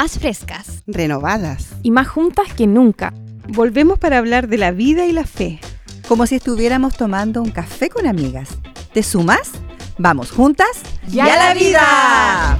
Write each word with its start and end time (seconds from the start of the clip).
más 0.00 0.16
frescas, 0.16 0.84
renovadas 0.86 1.70
y 1.82 1.90
más 1.90 2.06
juntas 2.06 2.54
que 2.54 2.68
nunca. 2.68 3.12
Volvemos 3.48 3.98
para 3.98 4.18
hablar 4.18 4.46
de 4.46 4.56
la 4.56 4.70
vida 4.70 5.06
y 5.06 5.12
la 5.12 5.24
fe. 5.24 5.58
Como 6.06 6.24
si 6.24 6.36
estuviéramos 6.36 6.96
tomando 6.96 7.42
un 7.42 7.50
café 7.50 7.88
con 7.88 8.06
amigas. 8.06 8.48
¿Te 8.92 9.02
sumas? 9.02 9.50
Vamos 9.98 10.30
juntas 10.30 10.68
y 11.10 11.18
a 11.18 11.26
la 11.26 11.52
vida. 11.52 12.58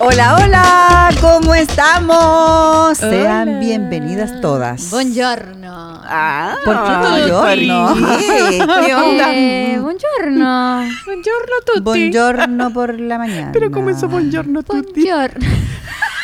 Hola, 0.00 0.38
hola, 0.42 1.10
¿cómo 1.20 1.54
estamos? 1.54 2.96
Sean 2.96 3.60
bienvenidas 3.60 4.40
todas. 4.40 4.88
Buongiorno. 4.88 5.95
Ah, 6.08 6.54
¿por 6.64 6.74
qué 6.74 6.96
buongiorno? 6.96 7.94
¿Qué 8.86 8.94
onda? 8.94 9.34
Eh, 9.34 9.78
buongiorno. 9.80 10.84
Buongiorno 11.04 11.54
tutti. 11.64 11.80
Buongiorno 11.80 12.72
por 12.72 12.98
la 13.00 13.18
mañana. 13.18 13.50
Pero 13.52 13.70
¿cómo 13.70 13.90
es 13.90 14.00
buongiorno 14.02 14.62
tutti? 14.62 15.02
Buongiorno. 15.02 15.46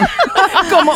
Como, 0.70 0.92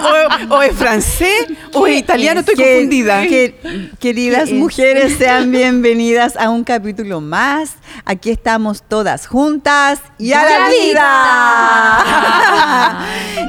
o, 0.51 0.63
es 0.63 0.75
francés 0.75 1.47
o 1.73 1.87
es 1.87 1.99
italiano, 1.99 2.41
estoy 2.41 2.57
confundida. 2.57 3.23
queridas 3.99 4.51
mujeres, 4.51 5.17
sean 5.19 5.51
bienvenidas 5.51 6.37
a 6.37 6.51
un 6.51 6.65
capítulo 6.65 7.21
más. 7.21 7.77
Aquí 8.05 8.31
estamos 8.31 8.83
todas 8.83 9.27
juntas 9.27 10.01
y 10.19 10.33
a 10.33 10.45
la 10.45 10.69
vida. 10.69 12.05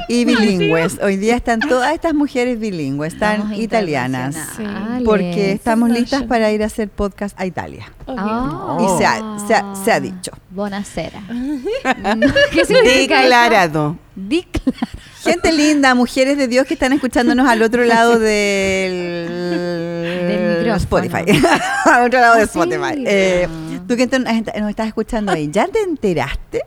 y 0.08 0.24
bilingües. 0.24 0.98
Hoy 1.02 1.16
día 1.16 1.36
están 1.36 1.60
todas 1.60 1.92
estas 1.92 2.14
mujeres 2.14 2.58
bilingües, 2.58 3.12
están 3.14 3.54
italianas. 3.54 4.36
Porque 5.04 5.52
estamos 5.52 5.90
listas 5.90 6.24
para 6.24 6.50
ir 6.52 6.62
a 6.62 6.66
hacer 6.66 6.88
podcast 6.88 7.38
a 7.38 7.46
Italia. 7.46 7.92
Oh. 8.06 8.78
Y 8.80 8.88
se 8.98 9.06
ha, 9.06 9.36
se, 9.46 9.54
ha, 9.54 9.74
se 9.84 9.92
ha 9.92 10.00
dicho. 10.00 10.32
Buonasera. 10.50 11.22
¿Qué 12.52 12.64
significa 12.64 13.20
Declarado. 13.20 13.96
Declarado. 14.14 15.07
Gente 15.28 15.52
linda, 15.52 15.94
mujeres 15.94 16.38
de 16.38 16.48
Dios 16.48 16.66
que 16.66 16.74
están 16.74 16.92
escuchándonos 16.92 17.48
al 17.48 17.62
otro 17.62 17.84
lado 17.84 18.18
del, 18.18 19.28
del 20.28 20.68
Spotify. 20.76 21.24
al 21.84 22.06
otro 22.06 22.20
lado 22.20 22.36
de 22.36 22.42
ah, 22.42 22.44
Spotify. 22.44 23.04
Eh, 23.06 23.48
tú 23.86 23.96
que 23.96 24.06
nos 24.06 24.70
estás 24.70 24.88
escuchando 24.88 25.32
ahí, 25.32 25.48
¿ya 25.50 25.66
te 25.66 25.80
enteraste 25.82 26.62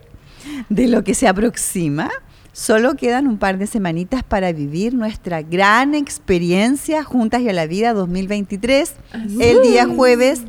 de 0.68 0.88
lo 0.88 1.04
que 1.04 1.14
se 1.14 1.28
aproxima? 1.28 2.10
Solo 2.52 2.96
quedan 2.96 3.26
un 3.28 3.38
par 3.38 3.56
de 3.56 3.66
semanitas 3.66 4.22
para 4.22 4.52
vivir 4.52 4.92
nuestra 4.92 5.40
gran 5.40 5.94
experiencia 5.94 7.02
Juntas 7.02 7.40
y 7.40 7.48
a 7.48 7.52
la 7.54 7.66
Vida 7.66 7.94
2023, 7.94 8.92
el 9.40 9.62
día 9.62 9.86
jueves 9.86 10.42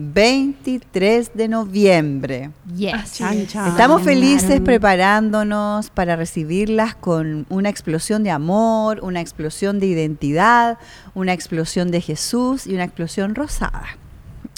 23 0.00 1.32
de 1.34 1.48
noviembre. 1.48 2.50
Yes. 2.74 3.20
Estamos 3.20 4.02
felices 4.02 4.60
preparándonos 4.60 5.90
para 5.90 6.16
recibirlas 6.16 6.94
con 6.94 7.46
una 7.48 7.68
explosión 7.68 8.22
de 8.22 8.30
amor, 8.30 9.00
una 9.02 9.20
explosión 9.20 9.78
de 9.78 9.86
identidad, 9.86 10.78
una 11.14 11.32
explosión 11.32 11.90
de 11.90 12.00
Jesús 12.00 12.66
y 12.66 12.74
una 12.74 12.84
explosión 12.84 13.34
rosada, 13.34 13.98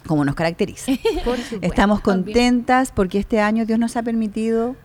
como 0.07 0.25
nos 0.25 0.35
caracteriza. 0.35 0.93
Estamos 1.61 2.01
contentas 2.01 2.93
porque 2.93 3.19
este 3.19 3.41
año 3.41 3.67
Dios 3.67 3.79
nos 3.79 3.97
ha 3.97 4.03
permitido, 4.03 4.77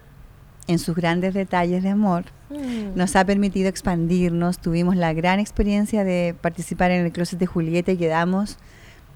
en 0.68 0.80
sus 0.80 0.96
grandes 0.96 1.34
detalles 1.34 1.82
de 1.82 1.90
amor, 1.90 2.26
mm. 2.50 2.98
nos 2.98 3.16
ha 3.16 3.26
permitido 3.26 3.70
expandirnos. 3.70 4.60
Tuvimos 4.60 4.98
la 4.98 5.14
gran 5.14 5.40
experiencia 5.40 6.04
de 6.04 6.36
participar 6.40 6.92
en 6.92 7.06
el 7.06 7.12
Closet 7.12 7.40
de 7.40 7.46
Julieta 7.46 7.94
y 7.94 7.98
quedamos 7.98 8.58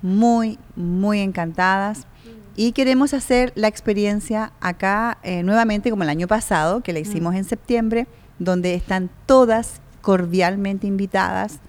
muy, 0.02 0.60
muy 0.76 1.20
encantadas. 1.20 2.08
Y 2.56 2.74
queremos 2.74 3.14
hacer 3.14 3.54
la 3.56 3.68
experiencia 3.68 4.52
acá 4.60 5.18
eh, 5.24 5.44
nuevamente 5.44 5.90
como 5.90 6.04
el 6.04 6.10
año 6.10 6.28
pasado, 6.28 6.82
que 6.82 6.94
la 6.94 7.00
hicimos 7.00 7.36
en 7.36 7.44
septiembre, 7.44 8.08
donde 8.40 8.74
están 8.74 9.10
todas 9.26 9.82
cordialmente 10.02 10.88
invitadas. 10.88 11.60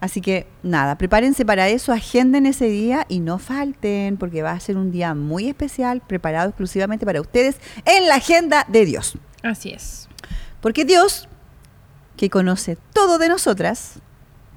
Así 0.00 0.20
que 0.20 0.46
nada, 0.62 0.96
prepárense 0.98 1.44
para 1.44 1.68
eso, 1.68 1.92
agenden 1.92 2.46
ese 2.46 2.66
día 2.66 3.06
y 3.08 3.20
no 3.20 3.38
falten, 3.38 4.16
porque 4.16 4.42
va 4.42 4.50
a 4.50 4.60
ser 4.60 4.76
un 4.76 4.90
día 4.90 5.14
muy 5.14 5.48
especial, 5.48 6.00
preparado 6.00 6.48
exclusivamente 6.48 7.06
para 7.06 7.20
ustedes 7.20 7.56
en 7.84 8.08
la 8.08 8.16
agenda 8.16 8.66
de 8.68 8.84
Dios. 8.84 9.16
Así 9.42 9.70
es. 9.70 10.08
Porque 10.60 10.84
Dios, 10.84 11.28
que 12.16 12.30
conoce 12.30 12.76
todo 12.92 13.18
de 13.18 13.28
nosotras, 13.28 14.00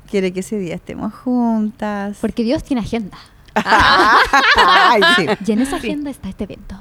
quiere 0.09 0.31
que 0.31 0.41
ese 0.41 0.57
día 0.57 0.75
estemos 0.75 1.13
juntas. 1.13 2.17
Porque 2.21 2.43
Dios 2.43 2.63
tiene 2.63 2.81
agenda. 2.81 3.17
Y 5.45 5.51
en 5.51 5.61
esa 5.61 5.77
agenda 5.77 6.09
está 6.09 6.29
este 6.29 6.43
evento. 6.43 6.75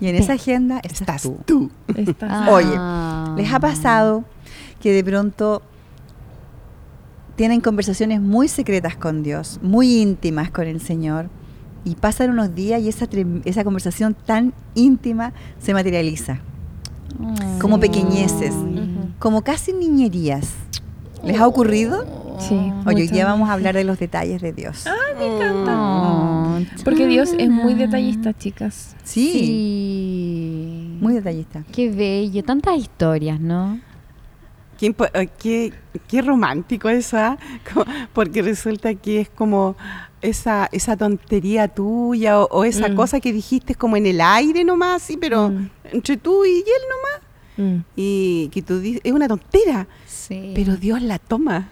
Y 0.00 0.08
en 0.08 0.16
esa 0.16 0.34
agenda 0.34 0.80
estás, 0.82 1.28
tú. 1.46 1.70
Oye, 2.50 2.78
¿les 3.36 3.52
ha 3.52 3.60
pasado 3.60 4.24
que 4.80 4.92
de 4.92 5.04
pronto 5.04 5.62
tienen 7.36 7.60
conversaciones 7.60 8.20
muy 8.20 8.48
secretas 8.48 8.96
con 8.96 9.22
Dios, 9.22 9.60
muy 9.62 10.00
íntimas 10.00 10.50
con 10.50 10.66
el 10.66 10.80
Señor, 10.80 11.30
y 11.84 11.94
pasan 11.94 12.30
unos 12.30 12.54
días 12.54 12.82
y 12.82 12.88
esa, 12.88 13.06
esa 13.44 13.64
conversación 13.64 14.14
tan 14.14 14.52
íntima 14.74 15.32
se 15.58 15.72
materializa? 15.72 16.40
Como 17.60 17.78
pequeñeces, 17.78 18.54
como 19.18 19.42
casi 19.42 19.72
niñerías. 19.72 20.52
¿Les 21.22 21.38
ha 21.38 21.46
ocurrido? 21.46 22.19
Sí. 22.40 22.72
hoy 22.86 23.06
día 23.08 23.26
vamos 23.26 23.48
a 23.50 23.52
hablar 23.52 23.74
de 23.74 23.84
los 23.84 23.98
detalles 23.98 24.40
de 24.40 24.52
Dios. 24.52 24.86
¡Ah, 24.86 24.94
me 25.18 25.26
encanta! 25.26 25.76
Oh, 25.78 26.58
Porque 26.84 27.06
Dios 27.06 27.30
es 27.38 27.50
muy 27.50 27.74
detallista, 27.74 28.32
chicas. 28.32 28.96
Sí. 29.04 30.96
Muy 31.00 31.14
detallista. 31.14 31.64
Qué 31.72 31.90
bello, 31.90 32.42
tantas 32.42 32.76
historias, 32.78 33.38
¿no? 33.40 33.78
Qué, 34.78 34.94
eh, 35.14 35.72
qué, 36.08 36.22
romántico 36.22 36.88
eso, 36.88 37.16
¿ah? 37.18 37.36
porque 38.14 38.40
resulta 38.40 38.94
que 38.94 39.20
es 39.20 39.28
como 39.28 39.76
esa, 40.22 40.68
esa 40.72 40.96
tontería 40.96 41.68
tuya 41.68 42.40
o, 42.40 42.64
esa 42.64 42.88
mm. 42.88 42.96
cosa 42.96 43.20
que 43.20 43.32
dijiste 43.32 43.74
como 43.74 43.98
en 43.98 44.06
el 44.06 44.20
aire 44.22 44.64
nomás, 44.64 45.02
sí, 45.02 45.18
pero 45.18 45.50
mm. 45.50 45.70
entre 45.92 46.16
tú 46.16 46.46
y 46.46 46.58
él 46.58 46.82
nomás. 46.88 47.30
Mm. 47.58 47.84
Y 47.94 48.48
que 48.48 48.62
tú 48.62 48.80
dices, 48.80 49.02
es 49.04 49.12
una 49.12 49.28
tontera, 49.28 49.86
sí. 50.06 50.52
pero 50.54 50.76
Dios 50.76 51.02
la 51.02 51.18
toma. 51.18 51.68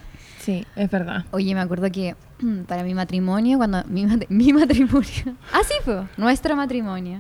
Sí, 0.49 0.65
es 0.77 0.91
verdad. 0.91 1.27
Oye, 1.31 1.55
me 1.55 1.61
acuerdo 1.61 1.93
que 1.93 2.17
para 2.67 2.83
mi 2.83 2.95
matrimonio, 2.95 3.59
cuando 3.59 3.85
mi, 3.87 4.07
mi 4.31 4.55
matrimonio, 4.55 5.37
así 5.53 5.75
fue, 5.85 6.05
nuestro 6.17 6.57
matrimonio, 6.57 7.19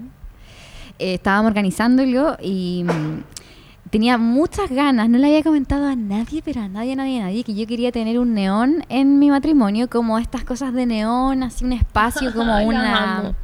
eh, 0.98 1.12
estábamos 1.12 1.50
organizándolo 1.50 2.38
y 2.40 2.84
mm, 2.84 3.90
tenía 3.90 4.16
muchas 4.16 4.70
ganas, 4.70 5.10
no 5.10 5.18
le 5.18 5.26
había 5.26 5.42
comentado 5.42 5.86
a 5.86 5.94
nadie, 5.94 6.40
pero 6.42 6.62
a 6.62 6.68
nadie, 6.68 6.94
a 6.94 6.96
nadie, 6.96 7.20
a 7.20 7.24
nadie, 7.24 7.44
que 7.44 7.54
yo 7.54 7.66
quería 7.66 7.92
tener 7.92 8.18
un 8.18 8.32
neón 8.32 8.82
en 8.88 9.18
mi 9.18 9.28
matrimonio, 9.28 9.90
como 9.90 10.18
estas 10.18 10.44
cosas 10.44 10.72
de 10.72 10.86
neón, 10.86 11.42
así 11.42 11.66
un 11.66 11.74
espacio, 11.74 12.32
como 12.32 12.56
una... 12.66 13.34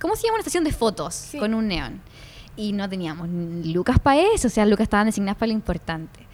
¿Cómo 0.00 0.16
se 0.16 0.22
llama 0.22 0.36
una 0.36 0.40
estación 0.40 0.64
de 0.64 0.72
fotos 0.72 1.32
con 1.38 1.52
un 1.52 1.68
neón? 1.68 2.00
Y 2.56 2.72
no 2.72 2.88
teníamos 2.88 3.28
lucas 3.28 3.98
para 3.98 4.22
eso, 4.22 4.48
o 4.48 4.50
sea, 4.50 4.64
lucas 4.64 4.84
estaban 4.84 5.04
designadas 5.04 5.36
para 5.36 5.48
lo 5.48 5.52
importante. 5.52 6.27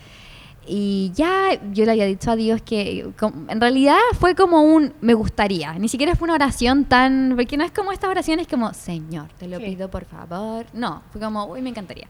Y 0.66 1.12
ya 1.14 1.60
yo 1.72 1.84
le 1.84 1.92
había 1.92 2.06
dicho 2.06 2.30
a 2.30 2.36
Dios 2.36 2.62
que 2.62 3.06
en 3.48 3.60
realidad 3.60 3.98
fue 4.18 4.34
como 4.34 4.62
un 4.62 4.94
me 5.00 5.14
gustaría. 5.14 5.74
Ni 5.74 5.88
siquiera 5.88 6.14
fue 6.16 6.26
una 6.26 6.34
oración 6.34 6.84
tan. 6.84 7.34
Porque 7.36 7.56
no 7.56 7.64
es 7.64 7.70
como 7.70 7.92
estas 7.92 8.10
oraciones 8.10 8.46
como, 8.46 8.72
Señor, 8.72 9.28
te 9.38 9.46
lo 9.46 9.58
pido 9.58 9.90
por 9.90 10.04
favor. 10.04 10.66
No, 10.72 11.02
fue 11.12 11.20
como, 11.20 11.44
uy, 11.46 11.60
me 11.60 11.70
encantaría. 11.70 12.08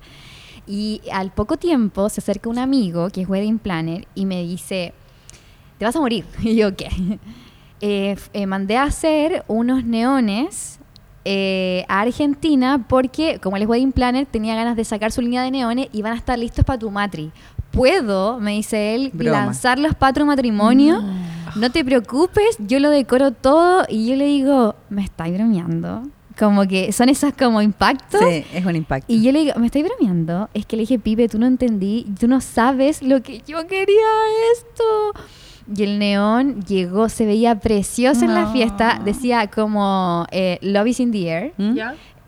Y 0.66 1.02
al 1.12 1.30
poco 1.32 1.56
tiempo 1.56 2.08
se 2.08 2.20
acerca 2.20 2.48
un 2.48 2.58
amigo 2.58 3.10
que 3.10 3.22
es 3.22 3.28
wedding 3.28 3.58
planner 3.58 4.06
y 4.14 4.24
me 4.24 4.42
dice, 4.42 4.94
te 5.78 5.84
vas 5.84 5.96
a 5.96 6.00
morir. 6.00 6.24
Y 6.42 6.56
yo, 6.56 6.74
¿qué? 6.76 6.88
Eh, 7.80 8.16
eh, 8.32 8.46
mandé 8.46 8.76
a 8.76 8.84
hacer 8.84 9.44
unos 9.46 9.84
neones 9.84 10.78
eh, 11.26 11.84
a 11.88 12.02
Argentina 12.02 12.86
porque, 12.88 13.38
como 13.40 13.56
él 13.56 13.64
es 13.64 13.68
wedding 13.68 13.92
planner, 13.92 14.26
tenía 14.26 14.54
ganas 14.54 14.76
de 14.76 14.84
sacar 14.84 15.10
su 15.10 15.20
línea 15.20 15.42
de 15.42 15.50
neones 15.50 15.88
y 15.92 16.02
van 16.02 16.12
a 16.12 16.16
estar 16.16 16.38
listos 16.38 16.64
para 16.64 16.78
tu 16.78 16.90
matri 16.90 17.32
puedo, 17.74 18.40
me 18.40 18.52
dice 18.52 18.94
él, 18.94 19.12
lanzarlos 19.14 19.94
para 19.94 20.12
tu 20.12 20.24
matrimonio. 20.24 21.02
No. 21.56 21.70
te 21.70 21.84
preocupes, 21.84 22.56
yo 22.58 22.80
lo 22.80 22.90
decoro 22.90 23.30
todo 23.32 23.84
y 23.88 24.08
yo 24.08 24.16
le 24.16 24.26
digo, 24.26 24.74
me 24.90 25.02
estáis 25.02 25.34
bromeando. 25.34 26.02
Como 26.38 26.66
que 26.66 26.90
son 26.90 27.08
esos 27.08 27.32
como 27.32 27.62
impactos. 27.62 28.20
Sí, 28.20 28.44
es 28.52 28.64
un 28.64 28.74
impacto. 28.74 29.12
Y 29.12 29.22
yo 29.22 29.30
le 29.30 29.40
digo, 29.40 29.54
me 29.56 29.66
estáis 29.66 29.84
bromeando. 29.84 30.48
Es 30.52 30.66
que 30.66 30.76
le 30.76 30.82
dije, 30.82 30.98
Pipe, 30.98 31.28
tú 31.28 31.38
no 31.38 31.46
entendí, 31.46 32.06
tú 32.18 32.26
no 32.26 32.40
sabes 32.40 33.02
lo 33.02 33.22
que 33.22 33.40
yo 33.46 33.66
quería 33.68 34.06
esto. 34.52 34.84
Y 35.72 35.82
el 35.84 35.98
neón 35.98 36.60
llegó, 36.62 37.08
se 37.08 37.24
veía 37.24 37.58
precioso 37.60 38.24
en 38.24 38.34
la 38.34 38.48
fiesta. 38.48 39.00
Decía 39.04 39.46
como 39.46 40.26
eh, 40.30 40.58
Love 40.60 40.88
is 40.88 41.00
in 41.00 41.12
the 41.12 41.28
air. 41.28 41.52
¿Mm? 41.56 41.78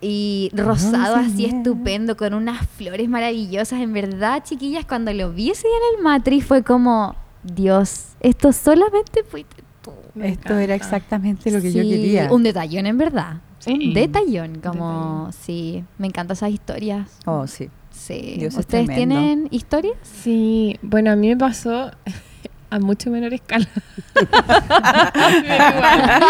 Y 0.00 0.50
rosado 0.54 1.16
así 1.16 1.46
estupendo 1.46 2.16
con 2.16 2.34
unas 2.34 2.66
flores 2.66 3.08
maravillosas. 3.08 3.80
En 3.80 3.92
verdad, 3.92 4.42
chiquillas, 4.44 4.84
cuando 4.84 5.12
lo 5.12 5.32
vi 5.32 5.50
ese 5.50 5.66
día 5.66 5.76
en 5.76 5.98
el 5.98 6.04
Matri 6.04 6.40
fue 6.40 6.62
como, 6.62 7.14
Dios, 7.42 8.08
esto 8.20 8.52
solamente 8.52 9.22
fuiste 9.24 9.62
tú. 9.82 9.92
esto 10.20 10.58
era 10.58 10.74
exactamente 10.74 11.50
lo 11.50 11.60
que 11.60 11.72
yo 11.72 11.82
quería. 11.82 12.30
Un 12.30 12.42
detallón 12.42 12.86
en 12.86 12.98
verdad. 12.98 13.40
Un 13.66 13.94
detallón, 13.94 14.60
como, 14.60 15.30
sí, 15.32 15.84
me 15.98 16.06
encantan 16.06 16.36
esas 16.36 16.50
historias. 16.50 17.18
Oh, 17.24 17.46
sí. 17.46 17.68
Sí. 17.90 18.36
Dios 18.38 18.52
es 18.52 18.60
¿Ustedes 18.60 18.94
tienen 18.94 19.48
historias? 19.50 19.96
Sí, 20.02 20.78
bueno, 20.82 21.10
a 21.10 21.16
mí 21.16 21.28
me 21.28 21.36
pasó 21.36 21.90
a 22.70 22.78
mucho 22.78 23.10
menor 23.10 23.32
escala. 23.32 23.66
Pero 24.14 25.54
igual, 25.54 26.22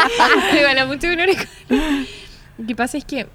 igual, 0.56 0.78
a 0.78 0.86
mucho 0.86 1.08
menor 1.08 1.28
escala. 1.28 2.06
Lo 2.56 2.66
que 2.66 2.76
pasa 2.76 2.96
es 2.96 3.04
que 3.04 3.26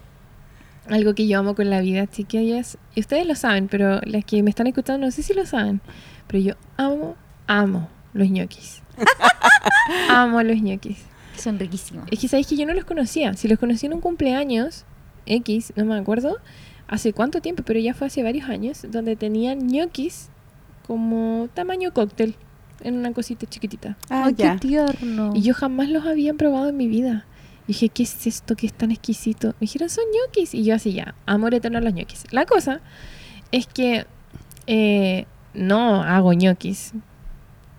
algo 0.88 1.14
que 1.14 1.28
yo 1.28 1.40
amo 1.40 1.56
con 1.56 1.70
la 1.70 1.82
vida, 1.82 2.08
chiquillas, 2.08 2.78
y 2.96 3.02
ustedes 3.02 3.26
lo 3.26 3.36
saben, 3.36 3.68
pero 3.68 4.02
las 4.04 4.26
que 4.26 4.42
me 4.44 4.50
están 4.50 4.68
escuchando 4.68 5.06
no 5.06 5.12
sé 5.12 5.24
si 5.24 5.34
lo 5.34 5.46
saben, 5.46 5.82
pero 6.28 6.44
yo 6.44 6.54
amo, 6.78 7.16
amo 7.48 7.90
los 8.14 8.30
ñoquis. 8.30 8.82
amo 10.10 10.42
los 10.44 10.62
ñoquis. 10.62 10.98
Son 11.38 11.58
riquísimos. 11.60 12.06
Es 12.12 12.20
que 12.20 12.28
sabéis 12.28 12.48
que 12.48 12.56
yo 12.56 12.66
no 12.66 12.74
los 12.74 12.86
conocía. 12.86 13.34
Si 13.34 13.48
los 13.48 13.58
conocí 13.58 13.86
en 13.86 13.94
un 13.94 14.02
cumpleaños 14.02 14.86
X, 15.26 15.74
no 15.76 15.86
me 15.86 15.98
acuerdo 15.98 16.38
hace 16.88 17.14
cuánto 17.14 17.42
tiempo, 17.42 17.64
pero 17.66 17.80
ya 17.80 17.94
fue 17.94 18.08
hace 18.08 18.22
varios 18.22 18.50
años, 18.50 18.86
donde 18.90 19.16
tenían 19.16 19.68
ñoquis 19.68 20.30
como 20.86 21.48
tamaño 21.54 21.94
cóctel 21.94 22.36
en 22.82 22.98
una 22.98 23.14
cosita 23.14 23.46
chiquitita. 23.48 23.98
Ah, 24.10 24.26
Ay, 24.26 24.34
qué 24.34 24.58
tierno. 24.60 25.32
Y 25.34 25.42
yo 25.42 25.54
jamás 25.54 25.90
los 25.90 26.06
había 26.06 26.34
probado 26.34 26.70
en 26.70 26.78
mi 26.78 26.88
vida. 26.88 27.26
Y 27.66 27.74
dije, 27.74 27.90
¿qué 27.90 28.04
es 28.04 28.28
esto 28.28 28.56
que 28.56 28.68
es 28.68 28.74
tan 28.74 28.92
exquisito? 28.92 29.50
Me 29.50 29.62
dijeron, 29.62 29.90
son 29.90 30.04
ñoquis. 30.14 30.54
Y 30.54 30.64
yo 30.64 30.76
así, 30.76 30.94
ya, 30.94 31.16
amor 31.26 31.54
eterno 31.54 31.78
a 31.78 31.82
los 31.82 31.94
ñoquis. 31.94 32.26
La 32.32 32.46
cosa 32.46 32.82
es 33.52 33.68
que 33.68 34.06
eh, 34.68 35.26
no 35.54 36.04
hago 36.04 36.34
ñoquis. 36.34 36.94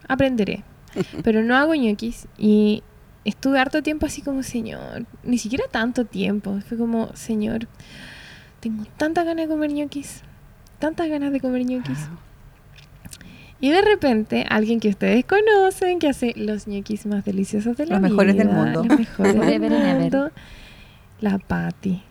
Aprenderé. 0.08 0.64
Pero 1.24 1.42
no 1.42 1.56
hago 1.56 1.74
ñoquis. 1.74 2.28
Y 2.38 2.82
estuve 3.24 3.58
harto 3.58 3.82
tiempo 3.82 4.06
así 4.06 4.22
como, 4.22 4.42
señor, 4.42 5.06
ni 5.22 5.38
siquiera 5.38 5.64
tanto 5.70 6.04
tiempo. 6.04 6.60
Fue 6.68 6.76
como, 6.78 7.14
señor, 7.14 7.68
tengo 8.60 8.84
tantas 8.96 9.24
ganas 9.24 9.48
de 9.48 9.52
comer 9.52 9.72
ñoquis. 9.72 10.22
Tantas 10.78 11.08
ganas 11.08 11.32
de 11.32 11.40
comer 11.40 11.64
ñoquis. 11.64 11.98
Y 13.62 13.70
de 13.70 13.80
repente, 13.80 14.44
alguien 14.50 14.80
que 14.80 14.88
ustedes 14.88 15.24
conocen, 15.24 16.00
que 16.00 16.08
hace 16.08 16.32
los 16.34 16.66
ñoquis 16.66 17.06
más 17.06 17.24
deliciosos 17.24 17.76
de 17.76 17.86
la 17.86 18.00
Los 18.00 18.10
mejores 18.10 18.36
del 18.36 18.48
mundo. 18.48 18.82
Los 18.82 18.98
mejores 18.98 19.36
del 19.36 19.70
mundo. 19.70 20.32
La 21.20 21.38
Patti. 21.38 22.02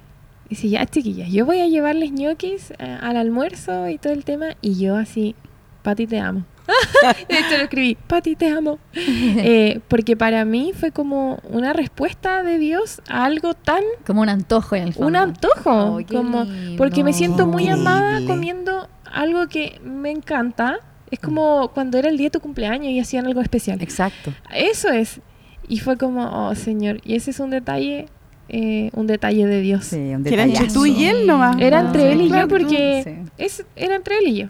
Dice, 0.48 0.70
ya 0.70 0.86
chiquillas, 0.86 1.30
yo 1.30 1.46
voy 1.46 1.60
a 1.60 1.68
llevarles 1.68 2.14
ñoquis 2.14 2.72
eh, 2.72 2.98
al 3.02 3.18
almuerzo 3.18 3.90
y 3.90 3.98
todo 3.98 4.14
el 4.14 4.24
tema. 4.24 4.56
Y 4.62 4.80
yo 4.80 4.96
así, 4.96 5.36
Patti 5.84 6.08
te 6.08 6.22
amo. 6.22 6.46
de 7.28 7.38
hecho 7.38 7.58
lo 7.58 7.64
escribí, 7.64 7.98
Patti 8.08 8.38
te 8.38 8.48
amo. 8.48 8.80
Eh, 9.44 9.82
porque 9.90 10.16
para 10.16 10.46
mí 10.46 10.72
fue 10.74 10.92
como 10.92 11.42
una 11.50 11.74
respuesta 11.74 12.44
de 12.44 12.60
Dios 12.60 13.02
a 13.10 13.26
algo 13.26 13.56
tan 13.56 13.84
Como 14.08 14.22
un 14.22 14.30
antojo 14.30 14.78
en 14.78 14.84
el 14.84 14.94
fondo. 14.94 15.08
un 15.08 15.16
antojo. 15.18 16.00
Como, 16.10 16.46
porque 16.78 17.04
me 17.04 17.12
siento 17.12 17.46
muy 17.46 17.68
amada 17.68 18.22
comiendo 18.26 18.88
algo 19.12 19.48
que 19.48 19.82
me 19.84 20.12
encanta. 20.12 20.80
Es 21.12 21.20
como 21.20 21.70
cuando 21.74 21.98
era 21.98 22.10
el 22.10 22.18
día 22.18 22.28
de 22.28 22.32
tu 22.32 22.40
cumpleaños 22.40 22.92
y 22.92 23.00
hacían 23.00 23.26
algo 23.28 23.42
especial. 23.42 23.82
Exacto. 23.82 24.34
Eso 24.54 24.90
es. 24.90 25.20
Y 25.68 25.80
fue 25.80 25.98
como, 25.98 26.48
oh 26.48 26.56
Señor. 26.56 27.00
Y 27.04 27.16
ese 27.16 27.32
es 27.32 27.40
un 27.40 27.50
detalle, 27.52 28.08
eh, 28.50 28.90
un 28.94 29.08
detalle 29.08 29.46
de 29.46 29.62
Dios. 29.62 29.86
Sí, 29.86 29.98
un 29.98 30.24
Que 30.24 30.34
era 30.34 30.44
entre 30.44 30.60
detallazo. 30.62 30.80
tú 30.80 30.86
y 30.86 31.06
él 31.06 31.28
nomás. 31.28 31.58
Era 31.60 31.80
Ah, 31.80 31.82
entre 31.82 32.12
él 32.14 32.22
y 32.22 32.28
claro. 32.30 32.48
yo 32.48 32.58
porque 32.58 33.02
Sí. 33.04 33.32
es, 33.38 33.66
era 33.76 33.96
entre 33.96 34.18
él 34.18 34.28
y 34.28 34.36
yo. 34.38 34.48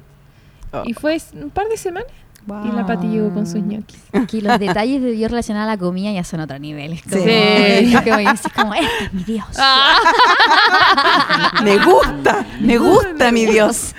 Oh. 0.72 0.84
Y 0.86 0.94
fue 0.94 1.18
un 1.34 1.50
par 1.50 1.68
de 1.68 1.78
semanas 1.78 2.08
y 2.48 2.76
la 2.76 2.86
Pati 2.88 3.06
llegó 3.08 3.32
con 3.34 3.46
sus 3.46 3.62
ñoquis. 3.62 4.00
Aquí 4.14 4.42
los 4.42 4.58
detalles 4.58 5.02
de 5.02 5.12
Dios 5.12 5.30
relacionados 5.30 5.68
a 5.68 5.72
la 5.74 5.78
comida 5.78 6.12
ya 6.12 6.24
son 6.24 6.40
otro 6.40 6.58
nivel. 6.60 6.94
Es 6.94 7.04
como, 7.04 7.24
Sí. 7.24 7.30
es 7.30 8.02
como, 8.02 8.18
es 8.20 8.42
como, 8.56 8.74
este 8.74 9.04
es 9.06 9.14
mi 9.14 9.24
Dios. 9.26 9.46
Me 11.64 11.78
gusta, 11.78 12.46
me 12.60 12.78
gusta 12.78 13.32
mi 13.32 13.46
Dios. 13.46 13.94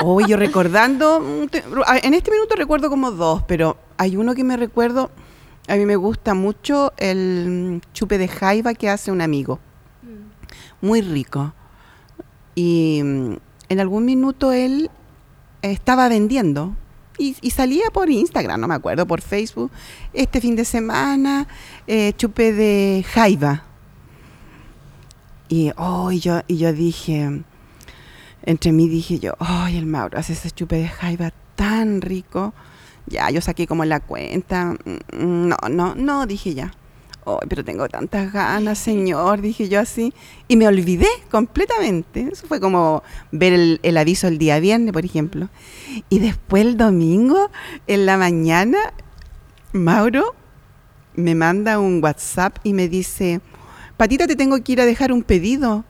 Hoy 0.00 0.24
yo 0.26 0.36
recordando, 0.36 1.20
mm, 1.20 1.48
en 2.02 2.14
este 2.14 2.30
minuto 2.30 2.56
recuerdo 2.56 2.88
como 2.88 3.10
dos, 3.10 3.42
pero 3.46 3.76
hay 3.98 4.16
uno 4.16 4.34
que 4.34 4.42
me 4.42 4.56
recuerdo, 4.56 5.10
a 5.68 5.76
mí 5.76 5.84
me 5.84 5.96
gusta 5.96 6.34
mucho 6.34 6.92
el 6.96 7.80
mm, 7.82 7.92
chupe 7.92 8.18
de 8.18 8.28
jaiba 8.28 8.74
que 8.74 8.88
hace 8.88 9.12
un 9.12 9.20
amigo. 9.20 9.58
Muy 10.80 11.02
rico. 11.02 11.52
Y 12.54 13.00
mm, 13.04 13.34
en 13.68 13.80
algún 13.80 14.04
minuto 14.04 14.52
él 14.52 14.90
estaba 15.60 16.08
vendiendo 16.08 16.74
y, 17.18 17.36
y 17.40 17.50
salía 17.50 17.84
por 17.92 18.10
Instagram, 18.10 18.60
no 18.60 18.68
me 18.68 18.74
acuerdo, 18.74 19.06
por 19.06 19.20
Facebook, 19.20 19.70
este 20.12 20.40
fin 20.40 20.56
de 20.56 20.64
semana, 20.64 21.46
eh, 21.86 22.12
chupe 22.16 22.52
de 22.52 23.04
jaiba. 23.08 23.64
Y, 25.48 25.70
oh, 25.76 26.10
y 26.10 26.18
yo, 26.18 26.40
y 26.48 26.56
yo 26.56 26.72
dije, 26.72 27.42
entre 28.44 28.72
mí 28.72 28.88
dije 28.88 29.18
yo, 29.18 29.34
ay, 29.38 29.76
el 29.76 29.86
Mauro 29.86 30.18
hace 30.18 30.32
ese 30.32 30.50
chupe 30.50 30.76
de 30.76 30.88
jaiba 30.88 31.32
tan 31.56 32.00
rico. 32.00 32.52
Ya, 33.06 33.30
yo 33.30 33.40
saqué 33.40 33.66
como 33.66 33.84
la 33.84 34.00
cuenta. 34.00 34.76
Mm, 35.12 35.48
No, 35.48 35.56
no, 35.70 35.94
no, 35.94 36.26
dije 36.26 36.54
ya. 36.54 36.72
Ay, 37.24 37.46
pero 37.48 37.64
tengo 37.64 37.88
tantas 37.88 38.32
ganas, 38.32 38.78
señor, 38.78 39.40
dije 39.40 39.68
yo 39.68 39.80
así. 39.80 40.12
Y 40.48 40.56
me 40.56 40.66
olvidé 40.66 41.08
completamente. 41.30 42.28
Eso 42.32 42.46
fue 42.46 42.60
como 42.60 43.02
ver 43.30 43.52
el, 43.52 43.80
el 43.82 43.96
aviso 43.96 44.26
el 44.28 44.38
día 44.38 44.58
viernes, 44.60 44.92
por 44.92 45.04
ejemplo. 45.04 45.48
Y 46.08 46.18
después 46.18 46.64
el 46.64 46.76
domingo, 46.76 47.50
en 47.86 48.06
la 48.06 48.16
mañana, 48.16 48.78
Mauro 49.72 50.34
me 51.14 51.34
manda 51.34 51.78
un 51.78 52.02
WhatsApp 52.02 52.56
y 52.64 52.72
me 52.72 52.88
dice, 52.88 53.40
Patita, 53.96 54.26
te 54.26 54.36
tengo 54.36 54.62
que 54.62 54.72
ir 54.72 54.80
a 54.80 54.86
dejar 54.86 55.12
un 55.12 55.22
pedido. 55.22 55.84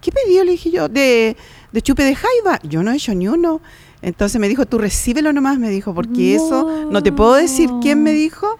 ¿Qué 0.00 0.12
pedido? 0.12 0.44
Le 0.44 0.52
dije 0.52 0.70
yo, 0.70 0.88
de, 0.88 1.36
de 1.72 1.82
chupe 1.82 2.04
de 2.04 2.14
jaiba. 2.14 2.58
Yo 2.62 2.82
no 2.82 2.90
he 2.92 2.96
hecho 2.96 3.14
ni 3.14 3.28
uno. 3.28 3.60
Entonces 4.00 4.40
me 4.40 4.48
dijo, 4.48 4.64
tú 4.66 4.78
recíbelo 4.78 5.32
nomás, 5.32 5.58
me 5.58 5.70
dijo, 5.70 5.92
porque 5.94 6.34
eso 6.36 6.86
no 6.90 7.02
te 7.02 7.10
puedo 7.12 7.34
decir 7.34 7.68
quién 7.82 8.02
me 8.02 8.12
dijo. 8.12 8.58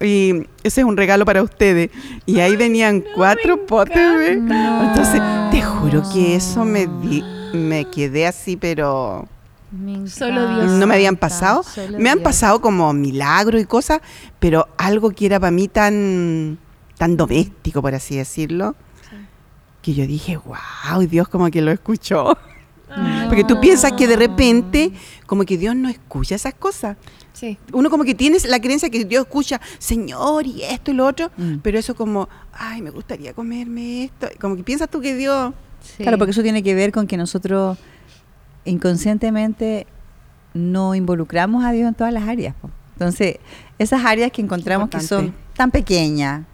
Y 0.00 0.46
ese 0.62 0.80
es 0.80 0.86
un 0.86 0.96
regalo 0.96 1.26
para 1.26 1.42
ustedes. 1.42 1.90
Y 2.24 2.40
ahí 2.40 2.56
venían 2.56 3.04
cuatro 3.14 3.66
potes. 3.66 3.96
Entonces, 4.38 5.20
te 5.50 5.60
juro 5.60 6.02
que 6.12 6.34
eso 6.36 6.64
me 6.64 6.86
di, 6.86 7.22
me 7.52 7.84
quedé 7.90 8.26
así, 8.26 8.56
pero 8.56 9.28
Me 9.70 10.08
Solo 10.08 10.48
Dios. 10.54 10.70
no 10.72 10.86
me 10.86 10.94
habían 10.94 11.16
pasado. 11.16 11.62
solo 11.62 11.98
Me 11.98 12.08
han 12.08 12.18
Dios. 12.18 12.24
pasado 12.24 12.62
como 12.62 12.90
milagros 12.94 13.60
y 13.60 13.66
cosas, 13.66 14.00
pero 14.38 14.66
algo 14.78 15.10
que 15.10 15.26
era 15.26 15.38
para 15.38 15.50
mí 15.50 15.68
tan, 15.68 16.56
tan 16.96 17.18
doméstico, 17.18 17.82
por 17.82 17.94
así 17.94 18.16
decirlo, 18.16 18.74
que 19.82 19.94
yo 19.94 20.06
dije, 20.06 20.36
wow, 20.36 21.00
Dios 21.06 21.28
como 21.28 21.50
que 21.50 21.62
lo 21.62 21.70
escuchó. 21.70 22.36
Ay, 22.92 23.26
Porque 23.28 23.44
tú 23.44 23.60
piensas 23.60 23.92
que 23.92 24.06
de 24.08 24.16
repente, 24.16 24.90
como 25.26 25.44
que 25.44 25.56
Dios 25.56 25.76
no 25.76 25.88
escucha 25.88 26.34
esas 26.34 26.54
cosas. 26.54 26.96
Sí. 27.32 27.56
Uno 27.72 27.88
como 27.88 28.04
que 28.04 28.14
tienes 28.14 28.44
la 28.46 28.60
creencia 28.60 28.90
que 28.90 29.04
Dios 29.04 29.24
escucha, 29.26 29.60
Señor, 29.78 30.46
y 30.46 30.62
esto 30.62 30.90
y 30.90 30.94
lo 30.94 31.06
otro, 31.06 31.30
Mm. 31.36 31.58
pero 31.62 31.78
eso 31.78 31.94
como, 31.94 32.28
ay, 32.52 32.82
me 32.82 32.90
gustaría 32.90 33.32
comerme 33.32 34.04
esto. 34.04 34.28
Como 34.40 34.56
que 34.56 34.64
piensas 34.64 34.90
tú 34.90 35.00
que 35.00 35.14
Dios... 35.14 35.54
Sí. 35.96 36.02
Claro, 36.02 36.18
porque 36.18 36.32
eso 36.32 36.42
tiene 36.42 36.62
que 36.62 36.74
ver 36.74 36.92
con 36.92 37.06
que 37.06 37.16
nosotros 37.16 37.78
inconscientemente 38.64 39.86
no 40.52 40.94
involucramos 40.94 41.64
a 41.64 41.72
Dios 41.72 41.88
en 41.88 41.94
todas 41.94 42.12
las 42.12 42.28
áreas. 42.28 42.54
po. 42.60 42.70
Entonces, 42.94 43.36
esas 43.78 44.04
áreas 44.04 44.30
que 44.32 44.42
encontramos 44.42 44.90
que 44.90 45.00
son 45.00 45.34
tan 45.54 45.70
pequeñas, 45.70 46.44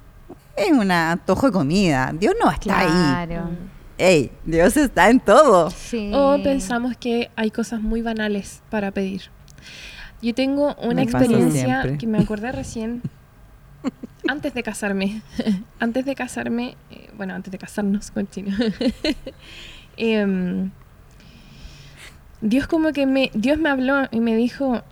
es 0.56 0.70
un 0.72 0.90
antojo 0.90 1.46
de 1.46 1.52
comida. 1.52 2.12
Dios 2.18 2.34
no 2.42 2.50
está 2.50 2.78
ahí. 2.80 2.86
Claro. 3.26 3.50
Ey, 3.98 4.30
Dios 4.44 4.76
está 4.76 5.08
en 5.10 5.20
todo. 5.20 5.70
Sí. 5.70 6.10
O 6.14 6.42
pensamos 6.42 6.96
que 6.96 7.30
hay 7.36 7.50
cosas 7.50 7.80
muy 7.80 8.02
banales 8.02 8.62
para 8.70 8.90
pedir. 8.90 9.22
Yo 10.22 10.34
tengo 10.34 10.75
una 10.82 10.94
Me 10.96 11.02
experiencia 11.02 11.96
que 11.98 12.06
me 12.06 12.18
acordé 12.18 12.52
recién 12.52 13.02
antes 14.28 14.52
de 14.54 14.62
casarme. 14.62 15.22
antes 15.78 16.04
de 16.04 16.14
casarme, 16.14 16.76
eh, 16.90 17.10
bueno, 17.16 17.34
antes 17.34 17.50
de 17.52 17.58
casarnos 17.58 18.10
con 18.10 18.28
Chino. 18.28 18.56
Em, 19.98 20.70
Dios 22.42 22.66
como 22.66 22.92
que 22.92 23.06
me 23.06 23.30
Dios 23.32 23.58
me 23.58 23.70
habló 23.70 24.08
y 24.10 24.20
me 24.20 24.36
dijo, 24.36 24.82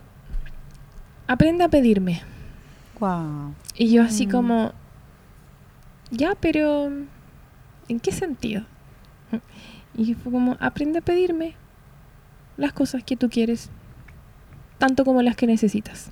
"Aprende 1.27 1.63
a 1.63 1.69
pedirme." 1.69 2.23
Wow. 2.99 3.53
Y 3.75 3.91
yo 3.91 4.01
así 4.03 4.25
Mm. 4.25 4.31
como, 4.31 4.71
ya, 6.15 6.35
pero 6.39 6.91
¿en 7.87 7.99
qué 8.01 8.11
sentido? 8.11 8.63
Y 9.97 10.13
fue 10.13 10.31
como, 10.31 10.57
aprende 10.59 10.99
a 10.99 11.01
pedirme 11.01 11.53
las 12.57 12.73
cosas 12.73 13.03
que 13.03 13.15
tú 13.15 13.29
quieres, 13.29 13.69
tanto 14.77 15.05
como 15.05 15.21
las 15.21 15.35
que 15.35 15.47
necesitas. 15.47 16.11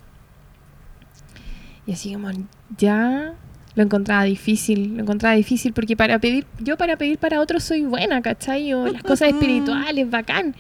Y 1.86 1.94
así 1.94 2.14
como, 2.14 2.30
ya 2.78 3.36
lo 3.76 3.84
encontraba 3.84 4.24
difícil, 4.24 4.96
lo 4.96 5.02
encontraba 5.02 5.36
difícil 5.36 5.74
porque 5.74 5.98
para 5.98 6.20
pedir, 6.20 6.46
yo 6.60 6.78
para 6.78 6.96
pedir 6.98 7.18
para 7.18 7.42
otros 7.42 7.64
soy 7.64 7.84
buena, 7.84 8.22
¿cachai? 8.22 8.74
O 8.74 8.88
las 8.88 9.04
cosas 9.04 9.30
espirituales, 9.34 10.10
bacán. 10.10 10.56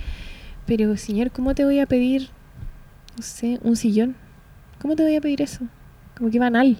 Pero, 0.65 0.97
Señor, 0.97 1.31
¿cómo 1.31 1.55
te 1.55 1.63
voy 1.65 1.79
a 1.79 1.85
pedir, 1.85 2.29
no 3.15 3.23
sé, 3.23 3.59
un 3.63 3.75
sillón? 3.75 4.15
¿Cómo 4.81 4.95
te 4.95 5.03
voy 5.03 5.15
a 5.15 5.21
pedir 5.21 5.41
eso? 5.41 5.65
Como 6.17 6.29
que 6.29 6.39
banal. 6.39 6.77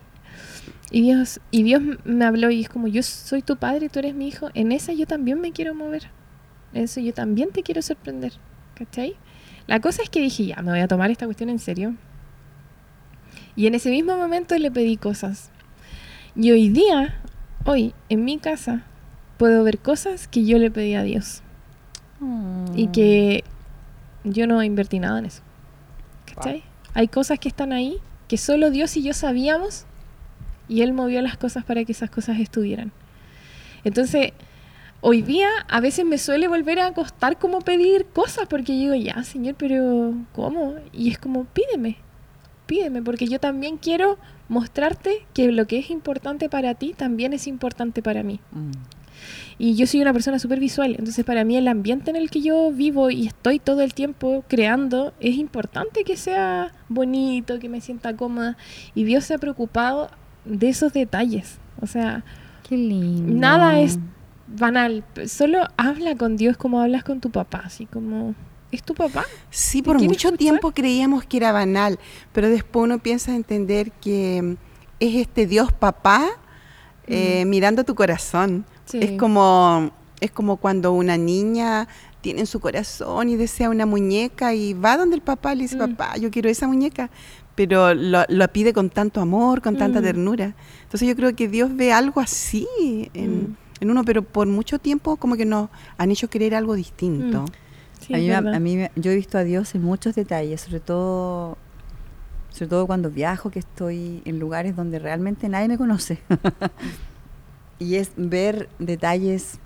Y 0.94 1.02
Dios, 1.02 1.42
y 1.50 1.64
Dios 1.64 1.82
me 2.04 2.24
habló 2.24 2.52
y 2.52 2.62
es 2.62 2.70
como, 2.70 2.88
yo 2.88 3.02
soy 3.02 3.42
tu 3.42 3.58
padre, 3.58 3.90
tú 3.90 3.98
eres 3.98 4.14
mi 4.14 4.28
hijo, 4.28 4.50
en 4.54 4.72
esa 4.72 4.94
yo 4.94 5.08
también 5.08 5.42
me 5.42 5.52
quiero 5.52 5.74
mover. 5.74 6.12
En 6.72 6.84
eso 6.84 7.02
yo 7.02 7.16
también 7.16 7.50
te 7.50 7.64
quiero 7.64 7.82
sorprender. 7.82 8.34
¿Cachai? 8.76 9.16
La 9.66 9.80
cosa 9.80 10.04
es 10.04 10.12
que 10.12 10.20
dije, 10.20 10.46
ya, 10.46 10.62
me 10.62 10.70
voy 10.70 10.82
a 10.82 10.88
tomar 10.88 11.10
esta 11.10 11.26
cuestión 11.26 11.50
en 11.50 11.58
serio. 11.58 11.96
Y 13.56 13.66
en 13.66 13.74
ese 13.74 13.90
mismo 13.90 14.16
momento 14.16 14.56
le 14.56 14.70
pedí 14.70 14.96
cosas. 14.98 15.50
Y 16.36 16.52
hoy 16.52 16.70
día, 16.70 17.20
hoy, 17.66 17.96
en 18.10 18.24
mi 18.24 18.38
casa, 18.38 18.84
puedo 19.38 19.64
ver 19.64 19.80
cosas 19.80 20.28
que 20.28 20.46
yo 20.46 20.60
le 20.60 20.70
pedí 20.70 20.94
a 20.94 21.02
Dios. 21.02 21.42
Y 22.76 22.90
que 22.90 23.44
yo 24.24 24.46
no 24.46 24.62
invertí 24.62 25.00
nada 25.00 25.18
en 25.18 25.26
eso. 25.26 25.42
¿Cachai? 26.28 26.64
Hay 26.94 27.08
cosas 27.08 27.40
que 27.40 27.50
están 27.50 27.74
ahí 27.74 27.98
que 28.28 28.38
solo 28.38 28.70
Dios 28.70 28.96
y 28.96 29.02
yo 29.02 29.14
sabíamos 29.14 29.88
y 30.68 30.82
Él 30.82 30.94
movió 30.94 31.22
las 31.22 31.38
cosas 31.38 31.64
para 31.64 31.84
que 31.86 31.92
esas 31.92 32.10
cosas 32.10 32.40
estuvieran. 32.40 32.92
Entonces, 33.84 34.32
hoy 35.02 35.22
día 35.22 35.50
a 35.68 35.82
veces 35.82 36.06
me 36.06 36.18
suele 36.18 36.48
volver 36.48 36.80
a 36.80 36.94
costar 36.94 37.38
como 37.38 37.60
pedir 37.60 38.06
cosas 38.06 38.48
porque 38.48 38.74
yo 38.74 38.94
digo, 38.94 38.96
ya, 38.96 39.24
Señor, 39.24 39.56
pero 39.58 40.14
¿cómo? 40.32 40.76
Y 40.94 41.10
es 41.10 41.18
como, 41.18 41.46
pídeme, 41.46 41.98
pídeme, 42.66 43.02
porque 43.02 43.28
yo 43.28 43.40
también 43.40 43.78
quiero 43.78 44.18
mostrarte 44.48 45.26
que 45.34 45.52
lo 45.52 45.68
que 45.68 45.80
es 45.80 45.90
importante 45.90 46.50
para 46.50 46.76
ti 46.76 46.94
también 46.96 47.34
es 47.34 47.48
importante 47.48 48.02
para 48.02 48.24
mí. 48.24 48.40
Mm. 48.52 48.72
Y 49.58 49.76
yo 49.76 49.88
soy 49.88 50.02
una 50.02 50.14
persona 50.14 50.40
súper 50.40 50.60
visual, 50.60 50.96
entonces 50.98 51.24
para 51.24 51.44
mí 51.44 51.56
el 51.56 51.68
ambiente 51.68 52.10
en 52.10 52.16
el 52.16 52.30
que 52.30 52.42
yo 52.42 52.72
vivo 52.72 53.10
y 53.10 53.28
estoy 53.28 53.60
todo 53.60 53.82
el 53.82 53.94
tiempo 53.94 54.44
creando, 54.48 55.14
es 55.20 55.36
importante 55.36 56.04
que 56.04 56.18
sea 56.18 56.74
bonito, 56.90 57.60
que 57.60 57.70
me 57.70 57.82
sienta 57.82 58.16
cómoda. 58.16 58.58
Y 58.96 59.04
Dios 59.04 59.26
se 59.26 59.36
ha 59.36 59.38
preocupado 59.38 60.10
de 60.46 60.70
esos 60.70 60.94
detalles. 60.94 61.58
O 61.82 61.88
sea, 61.88 62.24
Qué 62.68 62.78
lindo. 62.78 63.34
nada 63.34 63.80
es 63.80 64.00
banal. 64.48 65.04
Solo 65.28 65.60
habla 65.78 66.16
con 66.16 66.38
Dios 66.38 66.58
como 66.58 66.80
hablas 66.82 67.04
con 67.04 67.20
tu 67.22 67.30
papá, 67.32 67.64
así 67.66 67.86
como... 67.86 68.36
¿Es 68.72 68.82
tu 68.82 68.96
papá? 68.96 69.24
Sí, 69.52 69.82
¿Te 69.82 69.86
por 69.86 69.96
mucho 70.02 70.14
escuchar? 70.30 70.38
tiempo 70.38 70.72
creíamos 70.72 71.26
que 71.26 71.38
era 71.38 71.52
banal, 71.52 72.00
pero 72.32 72.50
después 72.50 72.84
uno 72.86 72.98
piensa 72.98 73.36
entender 73.36 73.92
que 73.92 74.58
es 75.00 75.16
este 75.16 75.46
Dios 75.46 75.72
papá 75.72 76.28
eh, 77.06 77.46
mirando 77.46 77.84
tu 77.84 77.94
corazón. 77.94 78.66
Sí. 78.86 78.98
Es 79.02 79.12
como 79.20 79.92
es 80.22 80.32
como 80.32 80.56
cuando 80.58 80.94
una 80.94 81.18
niña 81.18 81.88
tiene 82.22 82.40
en 82.42 82.46
su 82.48 82.60
corazón 82.62 83.28
y 83.30 83.36
desea 83.36 83.70
una 83.70 83.86
muñeca 83.86 84.54
y 84.56 84.74
va 84.74 84.96
donde 84.98 85.18
el 85.18 85.22
papá 85.22 85.54
y 85.54 85.58
le 85.58 85.62
dice, 85.64 85.76
Mm. 85.76 85.80
papá, 85.96 86.18
yo 86.18 86.32
quiero 86.32 86.50
esa 86.50 86.66
muñeca, 86.66 87.10
pero 87.56 87.94
lo, 87.94 88.24
lo 88.28 88.48
pide 88.50 88.74
con 88.74 88.90
tanto 88.90 89.22
amor, 89.22 89.62
con 89.62 89.78
tanta 89.78 90.00
Mm. 90.00 90.04
ternura. 90.04 90.56
Entonces 90.84 91.08
yo 91.08 91.16
creo 91.16 91.36
que 91.36 91.48
Dios 91.48 91.76
ve 91.76 91.92
algo 91.94 92.20
así 92.22 92.68
en, 93.14 93.44
Mm. 93.44 93.56
en 93.82 93.92
uno, 93.92 94.04
pero 94.04 94.22
por 94.24 94.48
mucho 94.48 94.80
tiempo 94.80 95.18
como 95.18 95.36
que 95.36 95.46
nos 95.46 95.70
han 95.98 96.10
hecho 96.12 96.30
querer 96.30 96.56
algo 96.56 96.74
distinto. 96.76 97.46
Sí, 98.00 98.14
a 98.14 98.18
mí, 98.18 98.28
verdad. 98.28 98.54
a 98.56 98.60
mí 98.60 98.88
yo 98.96 99.12
he 99.12 99.16
visto 99.16 99.38
a 99.38 99.44
Dios 99.44 99.76
en 99.76 99.84
muchos 99.84 100.16
detalles, 100.16 100.62
sobre 100.62 100.80
todo, 100.82 101.58
sobre 102.50 102.68
todo 102.70 102.86
cuando 102.88 103.10
viajo, 103.10 103.50
que 103.50 103.60
estoy 103.60 104.22
en 104.26 104.40
lugares 104.40 104.76
donde 104.76 105.00
realmente 105.00 105.48
nadie 105.48 105.68
me 105.70 105.78
conoce. 105.78 106.20
y 107.80 107.96
es 107.96 108.12
ver 108.18 108.70
detalles 108.80 109.60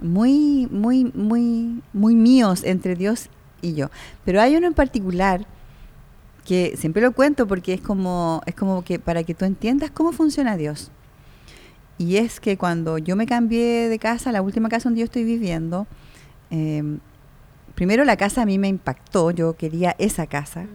muy, 0.00 0.68
muy, 0.70 1.04
muy, 1.14 1.80
muy 1.92 2.14
míos 2.14 2.62
entre 2.64 2.96
Dios 2.96 3.28
y 3.62 3.74
yo. 3.74 3.90
Pero 4.24 4.40
hay 4.40 4.56
uno 4.56 4.66
en 4.66 4.74
particular 4.74 5.46
que 6.44 6.76
siempre 6.76 7.02
lo 7.02 7.12
cuento 7.12 7.46
porque 7.46 7.74
es 7.74 7.80
como, 7.80 8.42
es 8.46 8.54
como 8.54 8.84
que 8.84 8.98
para 8.98 9.24
que 9.24 9.34
tú 9.34 9.44
entiendas 9.44 9.90
cómo 9.90 10.12
funciona 10.12 10.56
Dios. 10.56 10.90
Y 11.96 12.16
es 12.16 12.40
que 12.40 12.58
cuando 12.58 12.98
yo 12.98 13.16
me 13.16 13.26
cambié 13.26 13.88
de 13.88 13.98
casa, 13.98 14.32
la 14.32 14.42
última 14.42 14.68
casa 14.68 14.88
donde 14.88 15.00
yo 15.00 15.04
estoy 15.04 15.24
viviendo, 15.24 15.86
em, 16.50 16.98
primero 17.74 18.04
la 18.04 18.16
casa 18.16 18.42
a 18.42 18.46
mí 18.46 18.58
me 18.58 18.68
impactó, 18.68 19.30
yo 19.30 19.56
quería 19.56 19.94
esa 19.98 20.26
casa 20.26 20.66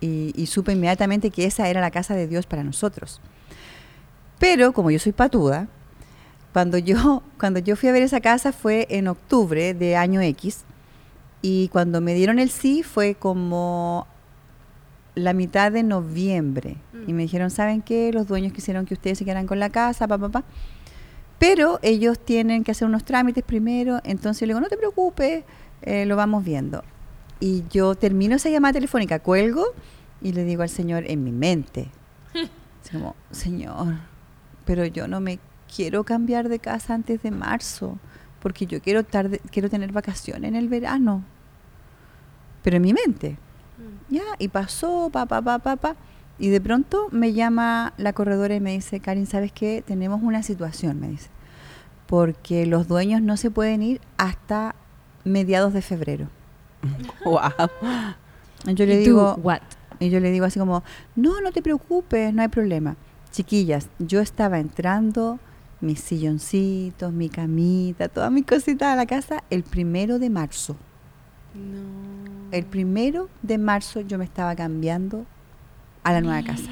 y, 0.00 0.32
y 0.36 0.46
supe 0.46 0.72
inmediatamente 0.72 1.30
que 1.30 1.44
esa 1.44 1.68
era 1.68 1.80
la 1.80 1.90
casa 1.90 2.14
de 2.14 2.26
Dios 2.26 2.46
para 2.46 2.64
nosotros. 2.64 3.20
Pero 4.38 4.72
como 4.72 4.90
yo 4.90 4.98
soy 4.98 5.12
patuda, 5.12 5.68
cuando 6.52 6.78
yo, 6.78 7.22
cuando 7.38 7.60
yo 7.60 7.76
fui 7.76 7.88
a 7.88 7.92
ver 7.92 8.02
esa 8.02 8.20
casa 8.20 8.52
fue 8.52 8.86
en 8.90 9.08
octubre 9.08 9.74
de 9.74 9.96
año 9.96 10.20
X 10.20 10.64
y 11.42 11.68
cuando 11.68 12.00
me 12.00 12.14
dieron 12.14 12.38
el 12.38 12.50
sí 12.50 12.82
fue 12.82 13.14
como 13.14 14.06
la 15.14 15.32
mitad 15.32 15.72
de 15.72 15.82
noviembre 15.82 16.76
y 17.06 17.12
me 17.12 17.22
dijeron, 17.22 17.50
¿saben 17.50 17.82
qué? 17.82 18.12
Los 18.12 18.28
dueños 18.28 18.52
quisieron 18.52 18.86
que 18.86 18.94
ustedes 18.94 19.18
se 19.18 19.24
quedaran 19.24 19.46
con 19.46 19.58
la 19.58 19.70
casa, 19.70 20.06
papá, 20.06 20.28
papá. 20.30 20.44
Pero 21.38 21.78
ellos 21.82 22.18
tienen 22.18 22.64
que 22.64 22.70
hacer 22.70 22.86
unos 22.86 23.04
trámites 23.04 23.42
primero, 23.42 24.00
entonces 24.04 24.40
yo 24.40 24.46
le 24.46 24.50
digo, 24.52 24.60
no 24.60 24.68
te 24.68 24.76
preocupes, 24.76 25.44
eh, 25.82 26.04
lo 26.06 26.16
vamos 26.16 26.44
viendo. 26.44 26.84
Y 27.40 27.64
yo 27.70 27.94
termino 27.94 28.36
esa 28.36 28.50
llamada 28.50 28.74
telefónica, 28.74 29.18
cuelgo 29.20 29.64
y 30.20 30.32
le 30.32 30.44
digo 30.44 30.62
al 30.62 30.68
Señor 30.68 31.04
en 31.06 31.24
mi 31.24 31.32
mente, 31.32 31.88
así 32.34 32.92
como, 32.92 33.16
Señor, 33.30 33.94
pero 34.66 34.84
yo 34.84 35.08
no 35.08 35.20
me 35.20 35.38
quiero 35.74 36.04
cambiar 36.04 36.48
de 36.48 36.58
casa 36.58 36.94
antes 36.94 37.22
de 37.22 37.30
marzo, 37.30 37.98
porque 38.40 38.66
yo 38.66 38.80
quiero, 38.80 39.04
tarde, 39.04 39.40
quiero 39.50 39.70
tener 39.70 39.92
vacaciones 39.92 40.48
en 40.48 40.56
el 40.56 40.68
verano. 40.68 41.24
Pero 42.62 42.76
en 42.76 42.82
mi 42.82 42.92
mente. 42.92 43.38
Ya, 44.08 44.22
y 44.38 44.48
pasó, 44.48 45.10
pa, 45.12 45.26
pa, 45.26 45.40
pa, 45.42 45.58
pa, 45.58 45.76
pa. 45.76 45.96
Y 46.38 46.48
de 46.48 46.60
pronto 46.60 47.08
me 47.10 47.32
llama 47.32 47.92
la 47.96 48.12
corredora 48.12 48.54
y 48.54 48.60
me 48.60 48.72
dice, 48.72 49.00
Karin, 49.00 49.26
¿sabes 49.26 49.52
qué? 49.52 49.84
Tenemos 49.86 50.22
una 50.22 50.42
situación, 50.42 50.98
me 50.98 51.08
dice. 51.08 51.28
Porque 52.06 52.66
los 52.66 52.88
dueños 52.88 53.22
no 53.22 53.36
se 53.36 53.50
pueden 53.50 53.82
ir 53.82 54.00
hasta 54.16 54.74
mediados 55.24 55.72
de 55.72 55.82
febrero. 55.82 56.28
Wow. 57.24 57.50
Y 58.66 58.74
Yo 58.74 58.86
le 58.86 59.00
¿Y 59.00 59.04
tú, 59.04 59.10
digo, 59.10 59.34
what? 59.42 59.60
y 59.98 60.08
yo 60.10 60.18
le 60.20 60.30
digo 60.30 60.46
así 60.46 60.58
como, 60.58 60.82
no, 61.14 61.40
no 61.40 61.52
te 61.52 61.62
preocupes, 61.62 62.32
no 62.32 62.42
hay 62.42 62.48
problema. 62.48 62.96
Chiquillas, 63.30 63.88
yo 63.98 64.20
estaba 64.20 64.58
entrando 64.58 65.38
mis 65.80 66.00
silloncitos, 66.00 67.12
mi 67.12 67.28
camita, 67.28 68.08
todas 68.08 68.32
mis 68.32 68.44
cositas 68.46 68.88
a 68.88 68.96
la 68.96 69.06
casa 69.06 69.44
el 69.50 69.62
primero 69.62 70.18
de 70.18 70.30
marzo. 70.30 70.76
El 72.50 72.64
primero 72.64 73.28
de 73.42 73.58
marzo 73.58 74.00
yo 74.00 74.18
me 74.18 74.24
estaba 74.24 74.56
cambiando 74.56 75.24
a 76.02 76.12
la 76.12 76.20
nueva 76.20 76.42
casa. 76.42 76.70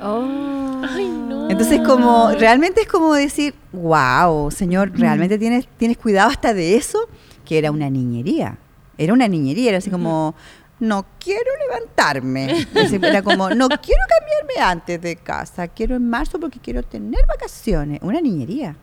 Oh. 0.00 0.82
Ay, 0.88 1.08
no. 1.08 1.50
Entonces, 1.50 1.80
como 1.86 2.30
realmente 2.32 2.82
es 2.82 2.88
como 2.88 3.14
decir, 3.14 3.54
wow, 3.72 4.50
señor, 4.50 4.92
realmente 4.98 5.38
tienes, 5.38 5.66
tienes 5.76 5.98
cuidado 5.98 6.30
hasta 6.30 6.54
de 6.54 6.76
eso, 6.76 6.98
que 7.44 7.58
era 7.58 7.70
una 7.70 7.90
niñería. 7.90 8.58
Era 8.96 9.12
una 9.12 9.28
niñería, 9.28 9.70
era 9.70 9.78
así 9.78 9.90
como, 9.90 10.34
no 10.80 11.04
quiero 11.18 11.50
levantarme. 11.66 12.66
Era 12.74 13.22
como, 13.22 13.50
no 13.50 13.68
quiero 13.68 14.02
cambiarme 14.08 14.62
antes 14.62 15.00
de 15.00 15.16
casa, 15.16 15.68
quiero 15.68 15.96
en 15.96 16.08
marzo 16.08 16.38
porque 16.38 16.60
quiero 16.60 16.82
tener 16.82 17.20
vacaciones. 17.26 18.00
Una 18.02 18.20
niñería. 18.20 18.76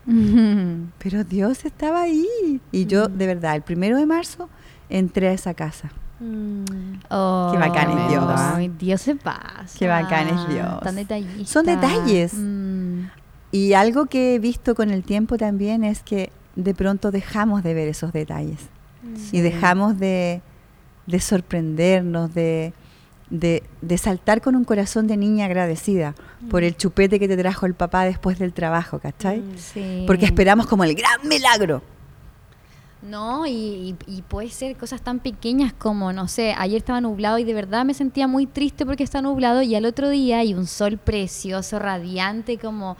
Pero 0.98 1.24
Dios 1.24 1.64
estaba 1.64 2.02
ahí. 2.02 2.60
Y 2.72 2.86
yo, 2.86 3.08
de 3.08 3.26
verdad, 3.26 3.56
el 3.56 3.62
primero 3.62 3.96
de 3.96 4.06
marzo 4.06 4.48
entré 4.88 5.28
a 5.28 5.32
esa 5.32 5.54
casa. 5.54 5.90
Mm. 6.20 6.64
Oh, 7.10 7.50
Qué 7.52 7.58
bacán 7.58 7.90
es 7.98 8.08
Dios. 8.08 8.24
Ay, 8.28 8.68
Dios 8.78 9.00
se 9.02 9.16
pasa. 9.16 9.78
Qué 9.78 9.86
bacán 9.86 10.28
es 10.28 10.48
Dios. 10.48 10.80
Tan 10.80 10.96
detallista. 10.96 11.52
Son 11.52 11.66
detalles. 11.66 12.32
Mm. 12.34 13.04
Y 13.52 13.72
algo 13.74 14.06
que 14.06 14.34
he 14.34 14.38
visto 14.38 14.74
con 14.74 14.90
el 14.90 15.02
tiempo 15.04 15.36
también 15.36 15.84
es 15.84 16.02
que 16.02 16.30
de 16.56 16.74
pronto 16.74 17.10
dejamos 17.10 17.62
de 17.62 17.74
ver 17.74 17.88
esos 17.88 18.12
detalles. 18.12 18.60
y 19.30 19.40
dejamos 19.40 19.98
de, 19.98 20.40
de 21.06 21.20
sorprendernos, 21.20 22.34
de, 22.34 22.72
de, 23.30 23.62
de 23.82 23.98
saltar 23.98 24.40
con 24.40 24.56
un 24.56 24.64
corazón 24.64 25.06
de 25.06 25.16
niña 25.16 25.44
agradecida 25.46 26.14
por 26.50 26.64
el 26.64 26.76
chupete 26.76 27.18
que 27.20 27.28
te 27.28 27.36
trajo 27.36 27.66
el 27.66 27.74
papá 27.74 28.04
después 28.04 28.38
del 28.38 28.52
trabajo, 28.52 28.98
¿cachai? 28.98 29.42
Sí. 29.56 30.04
Porque 30.06 30.24
esperamos 30.24 30.66
como 30.66 30.82
el 30.84 30.94
gran 30.94 31.28
milagro. 31.28 31.82
No, 33.08 33.46
y, 33.46 33.50
y- 33.52 33.96
y 34.06 34.22
puede 34.22 34.48
ser 34.50 34.76
cosas 34.76 35.00
tan 35.02 35.20
pequeñas 35.20 35.72
como, 35.72 36.12
no 36.12 36.26
sé, 36.28 36.54
ayer 36.58 36.78
estaba 36.78 37.00
nublado 37.00 37.38
y 37.38 37.44
de 37.44 37.54
verdad 37.54 37.84
me 37.84 37.94
sentía 37.94 38.26
muy 38.26 38.46
triste 38.46 38.84
porque 38.84 39.04
está 39.04 39.22
nublado 39.22 39.62
y 39.62 39.74
al 39.74 39.84
otro 39.84 40.08
día 40.10 40.38
hay 40.40 40.54
un 40.54 40.66
sol 40.66 40.98
precioso, 40.98 41.78
radiante, 41.78 42.58
como... 42.58 42.96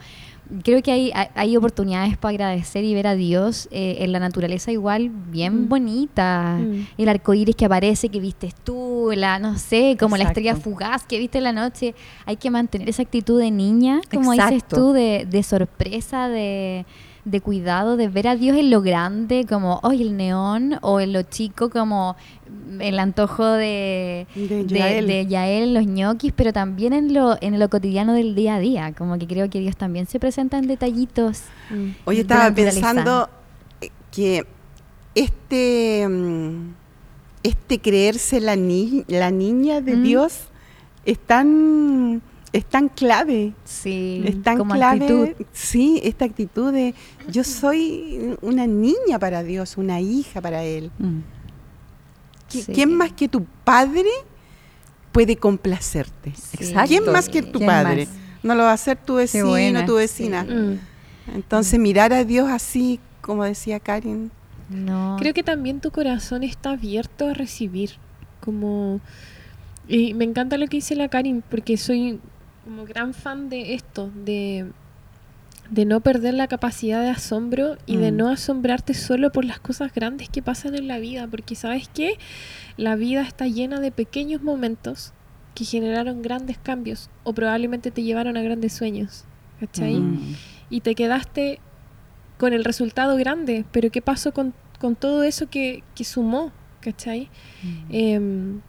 Creo 0.63 0.81
que 0.81 0.93
hay, 0.93 1.11
hay, 1.13 1.27
hay 1.35 1.57
oportunidades 1.57 2.15
para 2.15 2.29
agradecer 2.29 2.85
y 2.85 2.93
ver 2.93 3.05
a 3.05 3.15
Dios 3.15 3.67
eh, 3.69 3.97
en 3.99 4.13
la 4.13 4.19
naturaleza 4.19 4.71
igual 4.71 5.09
bien 5.09 5.65
Mm. 5.65 5.67
bonita. 5.67 6.57
Mm. 6.61 6.87
El 6.97 7.09
arco 7.09 7.33
iris 7.33 7.53
que 7.53 7.65
aparece, 7.65 8.07
que 8.07 8.21
vistes 8.21 8.55
tú, 8.55 9.11
la, 9.13 9.39
no 9.39 9.57
sé, 9.57 9.97
como 9.99 10.15
la 10.15 10.23
estrella 10.23 10.55
fugaz 10.55 11.03
que 11.03 11.19
viste 11.19 11.39
en 11.39 11.43
la 11.43 11.51
noche. 11.51 11.95
Hay 12.25 12.37
que 12.37 12.49
mantener 12.49 12.87
esa 12.87 13.01
actitud 13.01 13.37
de 13.41 13.51
niña, 13.51 13.99
como 14.09 14.31
dices 14.31 14.63
tú, 14.65 14.93
de, 14.93 15.27
de 15.29 15.43
sorpresa, 15.43 16.29
de, 16.29 16.85
de 17.29 17.41
cuidado, 17.41 17.97
de 17.97 18.07
ver 18.07 18.27
a 18.27 18.35
Dios 18.35 18.55
en 18.57 18.69
lo 18.69 18.81
grande, 18.81 19.45
como 19.47 19.79
hoy 19.83 20.01
el 20.01 20.15
neón, 20.15 20.77
o 20.81 20.99
en 21.01 21.11
lo 21.13 21.23
chico, 21.23 21.69
como 21.69 22.15
el 22.79 22.97
antojo 22.99 23.45
de, 23.45 24.27
De 24.35 24.65
Yael. 24.65 25.07
de 25.07 25.25
Yael, 25.27 25.73
los 25.73 25.85
ñoquis, 25.85 26.31
pero 26.35 26.53
también 26.53 26.93
en 26.93 27.13
lo, 27.13 27.37
en 27.41 27.59
lo 27.59 27.69
cotidiano 27.69 28.13
del 28.13 28.33
día 28.35 28.55
a 28.55 28.59
día. 28.59 28.93
Como 28.97 29.17
que 29.19 29.27
creo 29.27 29.49
que 29.49 29.59
Dios 29.59 29.75
también 29.75 30.07
se 30.07 30.19
presenta 30.19 30.57
en 30.57 30.67
detallitos. 30.67 31.41
Mm. 31.69 31.89
Hoy 32.05 32.15
de 32.15 32.21
estaba 32.21 32.43
la 32.45 32.49
naturaleza. 32.51 32.79
pensando 32.81 33.29
eh, 33.81 33.89
que 34.11 34.45
este, 35.13 36.07
mm, 36.07 36.73
este 37.43 37.79
creerse 37.79 38.39
la, 38.39 38.55
ni- 38.55 39.03
la 39.07 39.31
niña 39.31 39.81
de 39.81 39.95
Mm. 39.97 40.03
Dios 40.03 40.39
es 41.05 41.19
tan, 41.19 42.21
es 42.53 42.65
tan 42.65 42.89
clave. 42.89 43.53
Sí, 43.65 44.23
Es 44.25 44.41
tan 44.41 44.57
como 44.57 44.73
clave, 44.73 45.05
actitud. 45.05 45.45
sí, 45.51 45.99
esta 46.03 46.25
actitud 46.25 46.71
de 46.73 46.93
yo 47.29 47.43
soy 47.43 48.35
una 48.41 48.65
niña 48.67 49.19
para 49.19 49.43
Dios, 49.43 49.77
una 49.77 49.99
hija 50.01 50.41
para 50.41 50.63
Él. 50.63 50.91
Mm. 50.99 51.19
¿Qui- 52.49 52.63
Sí. 52.65 52.71
¿Quién 52.73 52.95
más 52.95 53.11
que 53.11 53.27
tu 53.27 53.43
padre 53.63 54.09
puede 55.11 55.35
complacerte? 55.35 56.33
Sí. 56.35 56.57
Exacto. 56.63 56.87
¿Quién 56.87 57.11
más 57.11 57.27
que 57.29 57.41
tu 57.41 57.59
¿Quién 57.59 57.67
padre? 57.69 58.05
más? 58.05 58.15
No 58.43 58.55
lo 58.55 58.63
va 58.63 58.71
a 58.71 58.73
hacer 58.73 58.97
tu 58.97 59.15
vecino, 59.15 59.47
buena. 59.47 59.85
tu 59.85 59.95
vecina. 59.95 60.45
Sí. 60.47 60.53
Mm. 60.53 60.79
Entonces 61.35 61.79
mirar 61.79 62.13
a 62.13 62.23
Dios 62.23 62.49
así, 62.49 62.99
como 63.21 63.43
decía 63.43 63.79
Karen, 63.79 64.31
No. 64.69 65.15
Creo 65.19 65.33
que 65.33 65.43
también 65.43 65.79
tu 65.81 65.91
corazón 65.91 66.43
está 66.43 66.71
abierto 66.71 67.27
a 67.29 67.33
recibir. 67.33 67.91
Como. 68.41 68.99
Y 69.87 70.13
me 70.13 70.25
encanta 70.25 70.57
lo 70.57 70.67
que 70.67 70.77
dice 70.77 70.95
la 70.95 71.07
Karin, 71.07 71.41
porque 71.49 71.77
soy 71.77 72.19
como 72.67 72.85
gran 72.85 73.13
fan 73.13 73.47
de 73.47 73.75
esto, 73.75 74.11
de, 74.25 74.65
de 75.69 75.85
no 75.85 76.01
perder 76.01 76.33
la 76.33 76.47
capacidad 76.49 77.01
de 77.01 77.09
asombro 77.09 77.77
y 77.85 77.95
de 77.95 78.11
Mm. 78.11 78.17
no 78.17 78.27
asombrarte 78.29 78.93
solo 78.93 79.31
por 79.31 79.45
las 79.45 79.57
cosas 79.61 79.93
grandes 79.93 80.27
que 80.27 80.41
pasan 80.41 80.75
en 80.75 80.89
la 80.89 80.99
vida, 80.99 81.27
porque 81.27 81.55
sabes 81.55 81.87
qué, 81.93 82.17
la 82.75 82.97
vida 82.97 83.21
está 83.21 83.47
llena 83.47 83.79
de 83.79 83.91
pequeños 83.91 84.41
momentos 84.43 85.13
que 85.55 85.63
generaron 85.63 86.21
grandes 86.21 86.57
cambios 86.57 87.09
o 87.23 87.31
probablemente 87.31 87.89
te 87.89 88.03
llevaron 88.03 88.35
a 88.35 88.41
grandes 88.41 88.73
sueños. 88.73 89.23
¿Cachai? 89.61 89.95
Mm. 89.95 90.35
y 90.69 90.81
te 90.81 90.93
quedaste 90.93 91.59
con 92.37 92.51
el 92.51 92.65
resultado 92.65 93.15
grande, 93.15 93.63
pero 93.71 93.89
¿qué 93.91 94.01
pasó 94.01 94.33
con, 94.33 94.53
con 94.77 94.97
todo 94.97 95.23
eso 95.23 95.49
que, 95.49 95.83
que 95.95 96.03
sumó? 96.03 96.51
¿Cachai? 96.81 97.29
Em, 97.89 98.59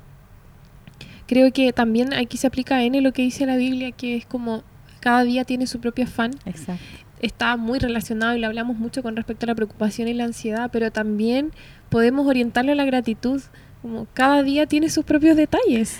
creo 1.29 1.53
que 1.53 1.73
también 1.73 2.13
aquí 2.15 2.37
se 2.39 2.49
aplica 2.49 2.83
en 2.83 3.01
lo 3.05 3.13
que 3.13 3.23
dice 3.23 3.47
la 3.47 3.57
Biblia, 3.57 3.93
que 3.93 4.17
es 4.17 4.27
como 4.27 4.65
cada 4.99 5.23
día 5.23 5.45
tiene 5.45 5.69
su 5.69 5.79
propio 5.79 6.05
afán. 6.07 6.33
Exacto. 6.45 6.83
Está 7.21 7.57
muy 7.57 7.79
relacionado 7.79 8.35
y 8.35 8.41
lo 8.41 8.47
hablamos 8.47 8.77
mucho 8.77 9.03
con 9.03 9.15
respecto 9.15 9.47
a 9.47 9.49
la 9.49 9.55
preocupación 9.55 10.09
y 10.09 10.15
la 10.15 10.25
ansiedad, 10.25 10.71
pero 10.73 10.91
también 10.91 11.53
podemos 11.91 12.27
orientarlo 12.27 12.73
a 12.73 12.75
la 12.75 12.85
gratitud. 12.85 13.43
Como 13.83 14.07
cada 14.15 14.43
día 14.43 14.67
tiene 14.67 14.89
sus 14.89 15.05
propios 15.05 15.37
detalles. 15.37 15.99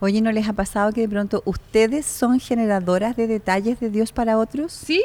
Oye, 0.00 0.20
¿no 0.20 0.32
les 0.32 0.48
ha 0.48 0.52
pasado 0.52 0.92
que 0.92 1.02
de 1.02 1.08
pronto 1.08 1.42
ustedes 1.44 2.06
son 2.06 2.40
generadoras 2.40 3.16
de 3.16 3.26
detalles 3.26 3.78
de 3.78 3.90
Dios 3.90 4.12
para 4.12 4.38
otros? 4.38 4.72
Sí, 4.72 5.02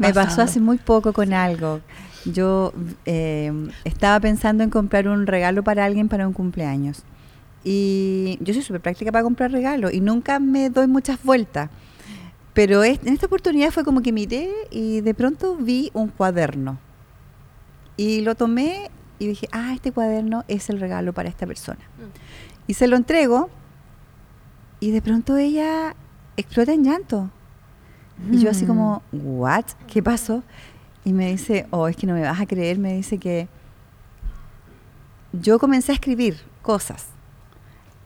Me 0.00 0.12
pasó 0.12 0.42
hace 0.42 0.60
muy 0.60 0.78
poco 0.78 1.12
con 1.12 1.32
algo. 1.32 1.80
Yo 2.24 2.72
eh, 3.06 3.52
estaba 3.84 4.20
pensando 4.20 4.64
en 4.64 4.70
comprar 4.70 5.08
un 5.08 5.26
regalo 5.26 5.62
para 5.62 5.84
alguien 5.84 6.08
para 6.08 6.26
un 6.26 6.34
cumpleaños. 6.34 7.04
Y 7.64 8.38
yo 8.40 8.54
soy 8.54 8.62
súper 8.62 8.80
práctica 8.80 9.12
para 9.12 9.22
comprar 9.22 9.50
regalos 9.52 9.92
y 9.92 10.00
nunca 10.00 10.38
me 10.40 10.70
doy 10.70 10.86
muchas 10.86 11.22
vueltas. 11.22 11.68
Pero 12.54 12.82
es- 12.82 13.00
en 13.04 13.12
esta 13.12 13.26
oportunidad 13.26 13.70
fue 13.70 13.84
como 13.84 14.02
que 14.02 14.12
miré 14.12 14.50
y 14.70 15.00
de 15.02 15.14
pronto 15.14 15.56
vi 15.56 15.90
un 15.94 16.08
cuaderno. 16.08 16.78
Y 17.96 18.22
lo 18.22 18.34
tomé 18.34 18.90
y 19.18 19.26
dije, 19.26 19.46
ah, 19.52 19.72
este 19.74 19.92
cuaderno 19.92 20.44
es 20.48 20.70
el 20.70 20.80
regalo 20.80 21.12
para 21.12 21.28
esta 21.28 21.46
persona. 21.46 21.80
Y 22.66 22.74
se 22.74 22.88
lo 22.88 22.96
entrego 22.96 23.50
y 24.80 24.90
de 24.92 25.02
pronto 25.02 25.36
ella 25.36 25.94
explota 26.36 26.72
en 26.72 26.84
llanto. 26.84 27.30
Y 28.32 28.38
yo 28.38 28.50
así 28.50 28.64
Mm. 28.64 28.68
como, 28.68 29.02
¿what? 29.12 29.64
¿Qué 29.86 30.02
pasó? 30.02 30.42
Y 31.04 31.12
me 31.12 31.30
dice, 31.30 31.66
oh, 31.70 31.88
es 31.88 31.96
que 31.96 32.06
no 32.06 32.14
me 32.14 32.22
vas 32.22 32.40
a 32.40 32.46
creer, 32.46 32.78
me 32.78 32.94
dice 32.94 33.18
que 33.18 33.48
yo 35.32 35.58
comencé 35.58 35.92
a 35.92 35.94
escribir 35.94 36.38
cosas 36.62 37.06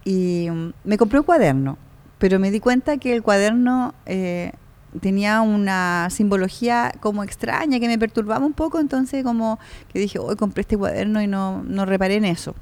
y 0.05 0.49
mm, 0.51 0.73
me 0.85 0.99
compré 0.99 1.19
un 1.19 1.25
cuaderno, 1.25 1.79
pero 2.19 2.39
me 2.39 2.51
di 2.51 2.61
cuenta 2.61 2.97
que 2.99 3.15
el 3.15 3.23
cuaderno 3.23 3.95
eh, 4.07 4.53
tenía 5.01 5.41
una 5.41 6.09
simbología 6.11 6.93
como 7.01 7.25
extraña 7.25 7.81
que 7.81 7.89
me 7.89 7.99
perturbaba 7.99 8.45
un 8.45 8.53
poco, 8.53 8.79
entonces 8.79 9.25
como 9.25 9.59
que 9.93 9.99
dije, 9.99 10.19
hoy 10.19 10.37
compré 10.37 10.63
este 10.63 10.77
cuaderno 10.77 11.23
y 11.23 11.27
no, 11.27 11.63
no 11.65 11.85
reparé 11.85 12.17
en 12.17 12.25
eso. 12.25 12.55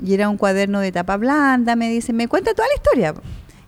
Y 0.00 0.14
era 0.14 0.28
un 0.28 0.36
cuaderno 0.36 0.80
de 0.80 0.90
tapa 0.90 1.16
blanda, 1.16 1.76
me 1.76 1.88
dice, 1.88 2.12
me 2.12 2.28
cuenta 2.28 2.52
toda 2.54 2.68
la 2.68 2.74
historia. 2.74 3.14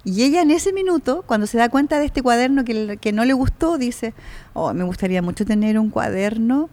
Y 0.04 0.22
ella 0.22 0.42
en 0.42 0.50
ese 0.50 0.72
minuto, 0.72 1.24
cuando 1.26 1.46
se 1.46 1.58
da 1.58 1.68
cuenta 1.68 1.98
de 1.98 2.06
este 2.06 2.22
cuaderno 2.22 2.64
que, 2.64 2.96
que 3.00 3.12
no 3.12 3.24
le 3.24 3.32
gustó, 3.32 3.78
dice, 3.78 4.14
oh, 4.52 4.72
me 4.72 4.84
gustaría 4.84 5.22
mucho 5.22 5.44
tener 5.44 5.78
un 5.78 5.90
cuaderno 5.90 6.68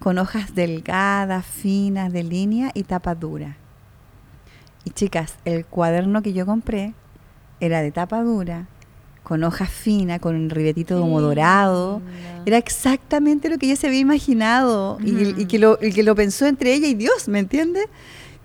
con 0.00 0.18
hojas 0.18 0.54
delgadas, 0.54 1.46
finas, 1.46 2.12
de 2.12 2.22
línea 2.22 2.70
y 2.74 2.82
tapa 2.82 3.14
dura. 3.14 3.56
Y 4.86 4.90
chicas, 4.90 5.34
el 5.44 5.66
cuaderno 5.66 6.22
que 6.22 6.32
yo 6.32 6.46
compré 6.46 6.94
era 7.58 7.82
de 7.82 7.90
tapa 7.90 8.22
dura, 8.22 8.68
con 9.24 9.42
hojas 9.42 9.68
finas, 9.68 10.20
con 10.20 10.36
un 10.36 10.48
ribetito 10.48 11.00
como 11.00 11.20
dorado. 11.20 12.00
Era 12.46 12.56
exactamente 12.56 13.48
lo 13.48 13.58
que 13.58 13.66
ella 13.66 13.74
se 13.74 13.88
había 13.88 13.98
imaginado 13.98 14.98
y, 15.02 15.46
que 15.46 15.58
lo, 15.58 15.76
y 15.82 15.92
que 15.92 16.04
lo 16.04 16.14
pensó 16.14 16.46
entre 16.46 16.72
ella 16.72 16.86
y 16.86 16.94
Dios, 16.94 17.26
¿me 17.26 17.40
entiendes? 17.40 17.86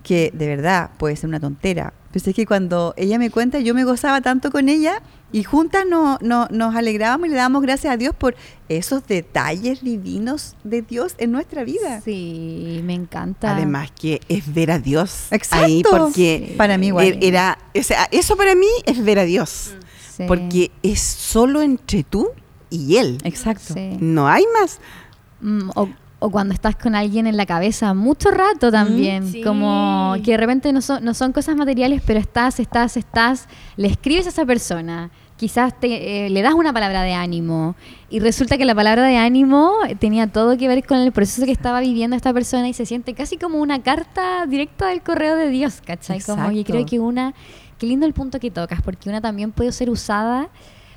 Que 0.02 0.32
de 0.34 0.48
verdad 0.48 0.90
puede 0.98 1.14
ser 1.14 1.28
una 1.28 1.38
tontera. 1.38 1.92
Pero 2.10 2.28
es 2.28 2.34
que 2.34 2.44
cuando 2.44 2.92
ella 2.96 3.20
me 3.20 3.30
cuenta, 3.30 3.60
yo 3.60 3.72
me 3.72 3.84
gozaba 3.84 4.20
tanto 4.20 4.50
con 4.50 4.68
ella 4.68 5.00
y 5.32 5.42
juntas 5.44 5.84
no, 5.88 6.18
no- 6.20 6.46
nos 6.50 6.74
alegrábamos 6.76 7.26
y 7.26 7.30
le 7.30 7.36
dábamos 7.36 7.62
gracias 7.62 7.92
a 7.92 7.96
Dios 7.96 8.14
por 8.14 8.34
esos 8.68 9.06
detalles 9.06 9.82
divinos 9.82 10.56
de 10.64 10.82
Dios 10.82 11.14
en 11.18 11.32
nuestra 11.32 11.64
vida. 11.64 12.00
Sí, 12.04 12.80
me 12.84 12.94
encanta. 12.94 13.56
además 13.56 13.90
que 13.98 14.20
es 14.28 14.52
ver 14.52 14.70
a 14.70 14.78
Dios 14.78 15.26
Exacto. 15.30 15.64
ahí 15.64 15.82
porque 15.82 16.46
Sí. 16.50 16.54
Para 16.56 16.78
mí 16.78 16.88
igual. 16.88 17.06
er- 17.06 17.18
era, 17.22 17.58
o 17.78 17.82
sea, 17.82 18.06
eso 18.12 18.36
para 18.36 18.54
mí 18.54 18.66
es 18.86 19.02
ver 19.02 19.18
a 19.18 19.24
Dios, 19.24 19.74
Sí. 20.16 20.24
porque 20.28 20.70
es 20.82 21.00
solo 21.00 21.62
entre 21.62 22.04
tú 22.04 22.28
y 22.70 22.96
él. 22.96 23.18
Exacto. 23.24 23.74
Sí. 23.74 23.96
No 24.00 24.28
hay 24.28 24.44
más. 24.60 24.78
Mm, 25.40 25.70
o, 25.74 25.88
o 26.20 26.30
cuando 26.30 26.54
estás 26.54 26.76
con 26.76 26.94
alguien 26.94 27.26
en 27.26 27.36
la 27.36 27.46
cabeza 27.46 27.94
mucho 27.94 28.30
rato 28.30 28.70
también, 28.70 29.26
Sí. 29.32 29.42
como 29.42 30.14
que 30.24 30.30
de 30.32 30.36
repente 30.36 30.72
no 30.72 30.80
son, 30.80 31.04
no 31.04 31.14
son 31.14 31.32
cosas 31.32 31.56
materiales, 31.56 32.00
pero 32.06 32.20
estás, 32.20 32.60
estás, 32.60 32.96
estás, 32.96 33.48
le 33.76 33.88
escribes 33.88 34.26
a 34.26 34.28
esa 34.28 34.46
persona, 34.46 35.10
quizás 35.42 35.74
te, 35.74 36.26
eh, 36.26 36.30
le 36.30 36.40
das 36.40 36.54
una 36.54 36.72
palabra 36.72 37.02
de 37.02 37.14
ánimo 37.14 37.74
y 38.08 38.20
resulta 38.20 38.56
que 38.58 38.64
la 38.64 38.76
palabra 38.76 39.02
de 39.08 39.16
ánimo 39.16 39.72
tenía 39.98 40.28
todo 40.28 40.56
que 40.56 40.68
ver 40.68 40.86
con 40.86 40.98
el 40.98 41.10
proceso 41.10 41.44
que 41.44 41.50
estaba 41.50 41.80
viviendo 41.80 42.14
esta 42.14 42.32
persona 42.32 42.68
y 42.68 42.74
se 42.74 42.86
siente 42.86 43.12
casi 43.12 43.38
como 43.38 43.58
una 43.58 43.82
carta 43.82 44.46
directa 44.46 44.86
del 44.86 45.02
correo 45.02 45.34
de 45.34 45.48
Dios, 45.48 45.82
¿cachai? 45.84 46.20
Como, 46.20 46.46
oye, 46.46 46.60
Exacto. 46.60 46.72
creo 46.74 46.86
que 46.86 47.00
una, 47.00 47.34
qué 47.76 47.86
lindo 47.86 48.06
el 48.06 48.12
punto 48.12 48.38
que 48.38 48.52
tocas, 48.52 48.82
porque 48.82 49.08
una 49.08 49.20
también 49.20 49.50
puede 49.50 49.72
ser 49.72 49.90
usada 49.90 50.48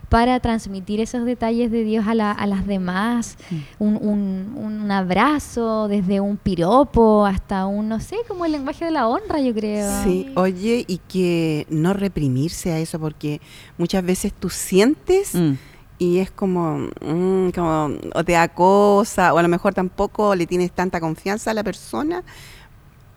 para 0.09 0.39
transmitir 0.39 0.99
esos 1.01 1.25
detalles 1.25 1.71
de 1.71 1.83
Dios 1.83 2.05
a, 2.07 2.13
la- 2.13 2.31
a 2.31 2.45
las 2.47 2.65
demás, 2.67 3.37
un, 3.79 3.97
un- 4.01 4.53
un 4.57 4.91
abrazo, 4.91 5.87
desde 5.87 6.19
un 6.19 6.37
piropo 6.37 7.25
hasta 7.25 7.65
un, 7.65 7.89
no 7.89 7.99
sé, 7.99 8.17
como 8.27 8.45
el 8.45 8.51
lenguaje 8.51 8.85
de 8.85 8.91
la 8.91 9.07
honra, 9.07 9.39
yo 9.41 9.53
creo. 9.53 10.03
Sí, 10.03 10.31
oye, 10.35 10.85
y 10.87 10.99
que 11.07 11.65
no 11.69 11.93
reprimirse 11.93 12.71
a 12.71 12.79
eso, 12.79 12.99
porque 12.99 13.41
muchas 13.77 14.05
veces 14.05 14.33
tú 14.33 14.49
sientes 14.49 15.33
Mm. 15.35 15.53
y 15.97 16.17
es 16.19 16.29
como, 16.31 16.89
mm, 17.01 17.49
como, 17.55 17.89
o 18.13 18.23
te 18.23 18.33
da 18.33 18.47
cosa, 18.49 19.33
o 19.33 19.37
a 19.37 19.41
lo 19.41 19.47
mejor 19.49 19.73
tampoco 19.73 20.35
le 20.35 20.45
tienes 20.45 20.71
tanta 20.71 20.99
confianza 20.99 21.51
a 21.51 21.53
la 21.53 21.63
persona. 21.63 22.23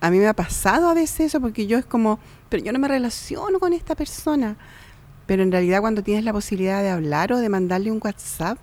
A 0.01 0.11
mí 0.11 0.19
me 0.19 0.29
ha 0.29 0.35
pasado 0.35 0.89
a 0.89 0.95
veces 0.95 1.21
eso, 1.27 1.41
porque 1.41 1.67
yo 1.67 1.77
es 1.77 1.85
como, 1.85 2.19
pero 2.49 2.63
yo 2.63 2.73
no 2.73 2.79
me 2.79 2.87
relaciono 2.89 3.59
con 3.59 3.73
esta 3.73 3.95
persona. 3.97 4.57
Pero 5.29 5.45
en 5.45 5.53
realidad 5.53 5.81
cuando 5.81 6.03
tienes 6.03 6.25
la 6.25 6.33
posibilidad 6.33 6.83
de 6.83 6.89
hablar 6.91 7.33
o 7.33 7.39
de 7.39 7.49
mandarle 7.49 7.93
un 7.93 8.01
WhatsApp, 8.03 8.59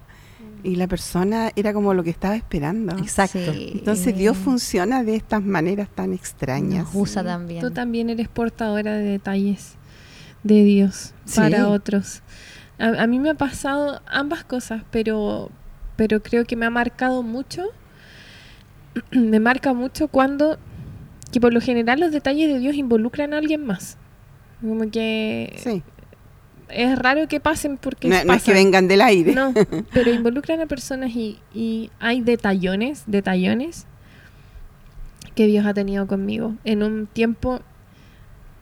y 0.64 0.76
la 0.78 0.88
persona 0.88 1.52
era 1.56 1.74
como 1.74 1.94
lo 1.94 2.04
que 2.04 2.10
estaba 2.10 2.36
esperando. 2.36 2.98
Exacto. 2.98 3.38
Sí. 3.54 3.70
Entonces 3.76 4.18
Dios 4.18 4.36
funciona 4.36 5.04
de 5.04 5.16
estas 5.16 5.44
maneras 5.44 5.88
tan 5.94 6.12
extrañas. 6.12 6.86
Nos 6.86 6.96
usa 6.96 7.22
Sí, 7.22 7.28
también. 7.28 7.62
Tú 7.62 7.70
también 7.72 8.10
eres 8.10 8.28
portadora 8.28 8.96
de 8.96 9.04
detalles 9.04 9.76
de 10.44 10.64
Dios 10.64 11.14
Sí. 11.26 11.40
para 11.40 11.68
otros. 11.70 12.24
A, 12.80 13.04
a 13.04 13.08
mí 13.08 13.20
me 13.20 13.30
ha 13.30 13.36
pasado 13.36 14.02
ambas 14.08 14.44
cosas, 14.44 14.82
pero, 14.90 15.52
pero 15.98 16.24
creo 16.24 16.46
que 16.46 16.56
me 16.56 16.66
ha 16.66 16.72
marcado 16.72 17.22
mucho. 17.22 17.68
me 19.12 19.40
marca 19.40 19.74
mucho 19.74 20.08
cuando, 20.08 20.58
que 21.32 21.40
por 21.40 21.54
lo 21.54 21.62
general 21.62 22.00
los 22.00 22.12
detalles 22.12 22.52
de 22.52 22.58
Dios 22.60 22.76
involucran 22.76 23.34
a 23.34 23.38
alguien 23.38 23.66
más. 23.66 23.98
Como 24.62 24.90
que 24.90 25.54
Sí. 25.58 25.84
Es 26.70 26.98
raro 26.98 27.28
que 27.28 27.40
pasen 27.40 27.78
porque 27.78 28.08
No, 28.08 28.24
no 28.24 28.34
es 28.34 28.44
que 28.44 28.54
vengan 28.54 28.88
del 28.88 29.02
aire. 29.02 29.34
No, 29.34 29.54
pero 29.94 30.12
involucran 30.12 30.62
a 30.62 30.66
personas 30.66 31.12
y, 31.12 31.40
y 31.54 31.90
hay 32.00 32.22
detallones, 32.22 33.04
detallones 33.08 33.86
que 35.36 35.48
Dios 35.48 35.66
ha 35.66 35.74
tenido 35.74 36.08
conmigo. 36.08 36.56
En 36.64 36.84
un 36.84 37.08
tiempo, 37.08 37.62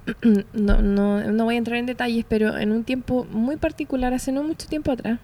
no, 0.54 0.82
no, 0.82 1.32
no 1.32 1.46
voy 1.46 1.56
a 1.56 1.58
entrar 1.58 1.78
en 1.78 1.86
detalles, 1.86 2.26
pero 2.28 2.58
en 2.58 2.72
un 2.72 2.84
tiempo 2.84 3.26
muy 3.32 3.58
particular, 3.58 4.14
hace 4.14 4.32
no 4.32 4.44
mucho 4.44 4.68
tiempo 4.68 4.92
atrás, 4.92 5.20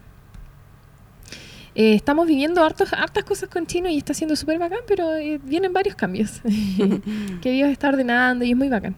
eh, 1.75 1.93
estamos 1.93 2.27
viviendo 2.27 2.63
hartos, 2.63 2.93
hartas 2.93 3.23
cosas 3.23 3.49
con 3.49 3.65
Chino 3.65 3.89
y 3.89 3.97
está 3.97 4.13
siendo 4.13 4.35
súper 4.35 4.59
bacán, 4.59 4.79
pero 4.87 5.15
eh, 5.15 5.39
vienen 5.43 5.71
varios 5.71 5.95
cambios 5.95 6.41
que 7.41 7.51
Dios 7.51 7.69
está 7.69 7.89
ordenando 7.89 8.45
y 8.45 8.51
es 8.51 8.57
muy 8.57 8.69
bacán. 8.69 8.95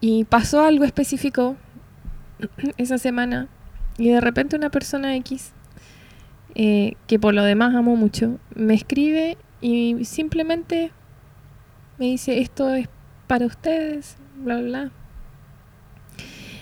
Y 0.00 0.24
pasó 0.24 0.62
algo 0.64 0.84
específico 0.84 1.56
esa 2.76 2.98
semana 2.98 3.48
y 3.98 4.08
de 4.08 4.20
repente 4.20 4.56
una 4.56 4.70
persona 4.70 5.14
X, 5.16 5.52
eh, 6.54 6.94
que 7.06 7.18
por 7.18 7.34
lo 7.34 7.44
demás 7.44 7.74
amo 7.74 7.96
mucho, 7.96 8.38
me 8.54 8.74
escribe 8.74 9.36
y 9.60 10.04
simplemente 10.04 10.90
me 11.98 12.06
dice, 12.06 12.40
esto 12.40 12.74
es 12.74 12.88
para 13.26 13.46
ustedes, 13.46 14.16
bla, 14.36 14.60
bla. 14.60 14.90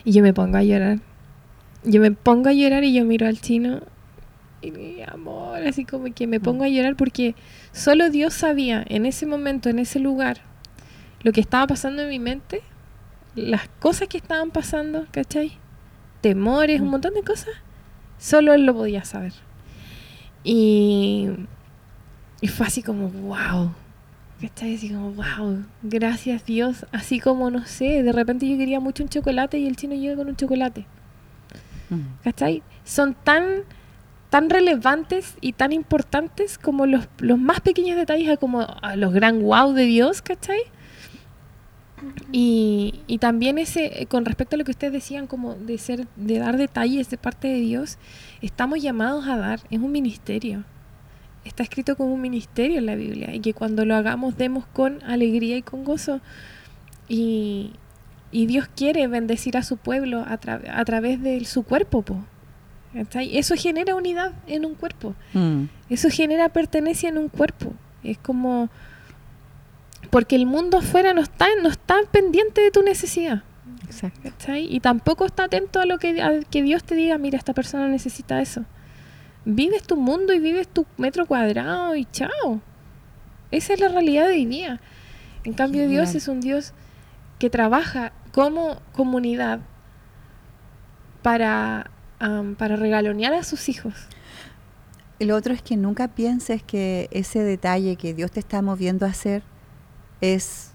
Y 0.04 0.12
yo 0.12 0.22
me 0.22 0.34
pongo 0.34 0.56
a 0.58 0.62
llorar. 0.62 0.98
Yo 1.84 2.00
me 2.00 2.12
pongo 2.12 2.48
a 2.48 2.52
llorar 2.52 2.84
y 2.84 2.92
yo 2.92 3.04
miro 3.04 3.26
al 3.26 3.40
chino 3.40 3.80
y 4.60 4.70
mi 4.70 5.02
amor, 5.02 5.66
así 5.66 5.84
como 5.84 6.12
que 6.14 6.26
me 6.28 6.38
pongo 6.38 6.64
a 6.64 6.68
llorar 6.68 6.94
porque 6.96 7.34
solo 7.72 8.10
Dios 8.10 8.32
sabía 8.32 8.84
en 8.88 9.06
ese 9.06 9.26
momento, 9.26 9.68
en 9.68 9.80
ese 9.80 9.98
lugar, 9.98 10.38
lo 11.22 11.32
que 11.32 11.40
estaba 11.40 11.66
pasando 11.66 12.02
en 12.02 12.08
mi 12.08 12.20
mente, 12.20 12.62
las 13.34 13.68
cosas 13.80 14.08
que 14.08 14.18
estaban 14.18 14.50
pasando, 14.50 15.06
¿cachai? 15.10 15.58
Temores, 16.22 16.80
un 16.80 16.88
montón 16.88 17.12
de 17.12 17.22
cosas, 17.22 17.54
solo 18.18 18.54
Él 18.54 18.64
lo 18.64 18.74
podía 18.74 19.04
saber. 19.04 19.34
Y, 20.44 21.28
y 22.40 22.48
fue 22.48 22.66
así 22.66 22.82
como, 22.82 23.08
wow. 23.08 23.72
¿Cachai? 24.40 24.74
Así 24.74 24.88
como, 24.88 25.12
wow, 25.12 25.64
gracias 25.82 26.46
Dios. 26.46 26.86
Así 26.90 27.20
como, 27.20 27.50
no 27.50 27.66
sé, 27.66 28.02
de 28.02 28.12
repente 28.12 28.48
yo 28.48 28.56
quería 28.56 28.80
mucho 28.80 29.02
un 29.02 29.08
chocolate 29.08 29.58
y 29.58 29.66
el 29.66 29.76
chino 29.76 29.94
llega 29.94 30.16
con 30.16 30.28
un 30.28 30.36
chocolate. 30.36 30.86
Mm. 31.90 32.22
¿Cachai? 32.24 32.62
Son 32.84 33.14
tan, 33.14 33.64
tan 34.30 34.48
relevantes 34.48 35.36
y 35.40 35.52
tan 35.52 35.72
importantes 35.72 36.56
como 36.56 36.86
los, 36.86 37.08
los 37.18 37.38
más 37.38 37.60
pequeños 37.60 37.96
detalles, 37.96 38.30
a 38.30 38.36
como 38.36 38.62
a 38.62 38.96
los 38.96 39.12
gran 39.12 39.42
wow 39.42 39.72
de 39.72 39.84
Dios, 39.84 40.22
¿cachai? 40.22 40.60
Y, 42.30 43.00
y 43.06 43.18
también 43.18 43.58
ese, 43.58 44.02
eh, 44.02 44.06
con 44.06 44.24
respecto 44.24 44.56
a 44.56 44.58
lo 44.58 44.64
que 44.64 44.70
ustedes 44.70 44.92
decían, 44.92 45.26
como 45.26 45.54
de 45.54 45.78
ser, 45.78 46.06
de 46.16 46.38
dar 46.38 46.56
detalles 46.56 47.10
de 47.10 47.18
parte 47.18 47.48
de 47.48 47.60
Dios, 47.60 47.98
estamos 48.40 48.80
llamados 48.80 49.26
a 49.26 49.36
dar, 49.36 49.60
es 49.70 49.80
un 49.80 49.92
ministerio. 49.92 50.64
Está 51.44 51.62
escrito 51.62 51.96
como 51.96 52.14
un 52.14 52.20
ministerio 52.20 52.78
en 52.78 52.86
la 52.86 52.94
Biblia 52.94 53.34
y 53.34 53.40
que 53.40 53.52
cuando 53.52 53.84
lo 53.84 53.96
hagamos 53.96 54.36
demos 54.36 54.64
con 54.66 55.02
alegría 55.04 55.56
y 55.56 55.62
con 55.62 55.84
gozo. 55.84 56.20
Y, 57.08 57.72
y 58.30 58.46
Dios 58.46 58.68
quiere 58.74 59.06
bendecir 59.08 59.56
a 59.56 59.62
su 59.62 59.76
pueblo 59.76 60.20
a, 60.20 60.40
tra- 60.40 60.62
a 60.72 60.84
través 60.84 61.20
de 61.20 61.44
su 61.44 61.64
cuerpo. 61.64 62.02
Po. 62.02 62.24
Eso 63.14 63.54
genera 63.56 63.94
unidad 63.94 64.32
en 64.46 64.64
un 64.64 64.74
cuerpo. 64.74 65.14
Mm. 65.34 65.64
Eso 65.90 66.08
genera 66.10 66.48
pertenencia 66.48 67.08
en 67.08 67.18
un 67.18 67.28
cuerpo. 67.28 67.74
Es 68.04 68.18
como... 68.18 68.70
Porque 70.12 70.36
el 70.36 70.44
mundo 70.44 70.76
afuera 70.76 71.14
no 71.14 71.22
está, 71.22 71.46
no 71.62 71.70
está 71.70 71.96
pendiente 72.10 72.60
de 72.60 72.70
tu 72.70 72.82
necesidad. 72.82 73.44
Exacto. 73.86 74.20
¿cachai? 74.24 74.66
Y 74.70 74.80
tampoco 74.80 75.24
está 75.24 75.44
atento 75.44 75.80
a 75.80 75.86
lo 75.86 75.96
que, 75.96 76.20
a 76.20 76.40
que 76.50 76.62
Dios 76.62 76.84
te 76.84 76.94
diga, 76.94 77.16
mira, 77.16 77.38
esta 77.38 77.54
persona 77.54 77.88
necesita 77.88 78.42
eso. 78.42 78.66
Vives 79.46 79.84
tu 79.84 79.96
mundo 79.96 80.34
y 80.34 80.38
vives 80.38 80.68
tu 80.68 80.84
metro 80.98 81.24
cuadrado 81.24 81.96
y 81.96 82.04
chao. 82.04 82.60
Esa 83.50 83.72
es 83.72 83.80
la 83.80 83.88
realidad 83.88 84.26
de 84.28 84.34
hoy 84.34 84.44
día. 84.44 84.82
En 85.44 85.54
cambio, 85.54 85.88
Dios 85.88 86.14
es 86.14 86.28
un 86.28 86.42
Dios 86.42 86.74
que 87.38 87.48
trabaja 87.48 88.12
como 88.32 88.82
comunidad 88.92 89.60
para, 91.22 91.90
para 92.58 92.76
regalonear 92.76 93.32
a 93.32 93.44
sus 93.44 93.70
hijos. 93.70 93.94
Lo 95.20 95.36
otro 95.36 95.54
es 95.54 95.62
que 95.62 95.78
nunca 95.78 96.08
pienses 96.08 96.62
que 96.62 97.08
ese 97.12 97.42
detalle 97.42 97.96
que 97.96 98.12
Dios 98.12 98.30
te 98.30 98.40
está 98.40 98.60
moviendo 98.60 99.06
a 99.06 99.08
hacer 99.08 99.42
es 100.22 100.70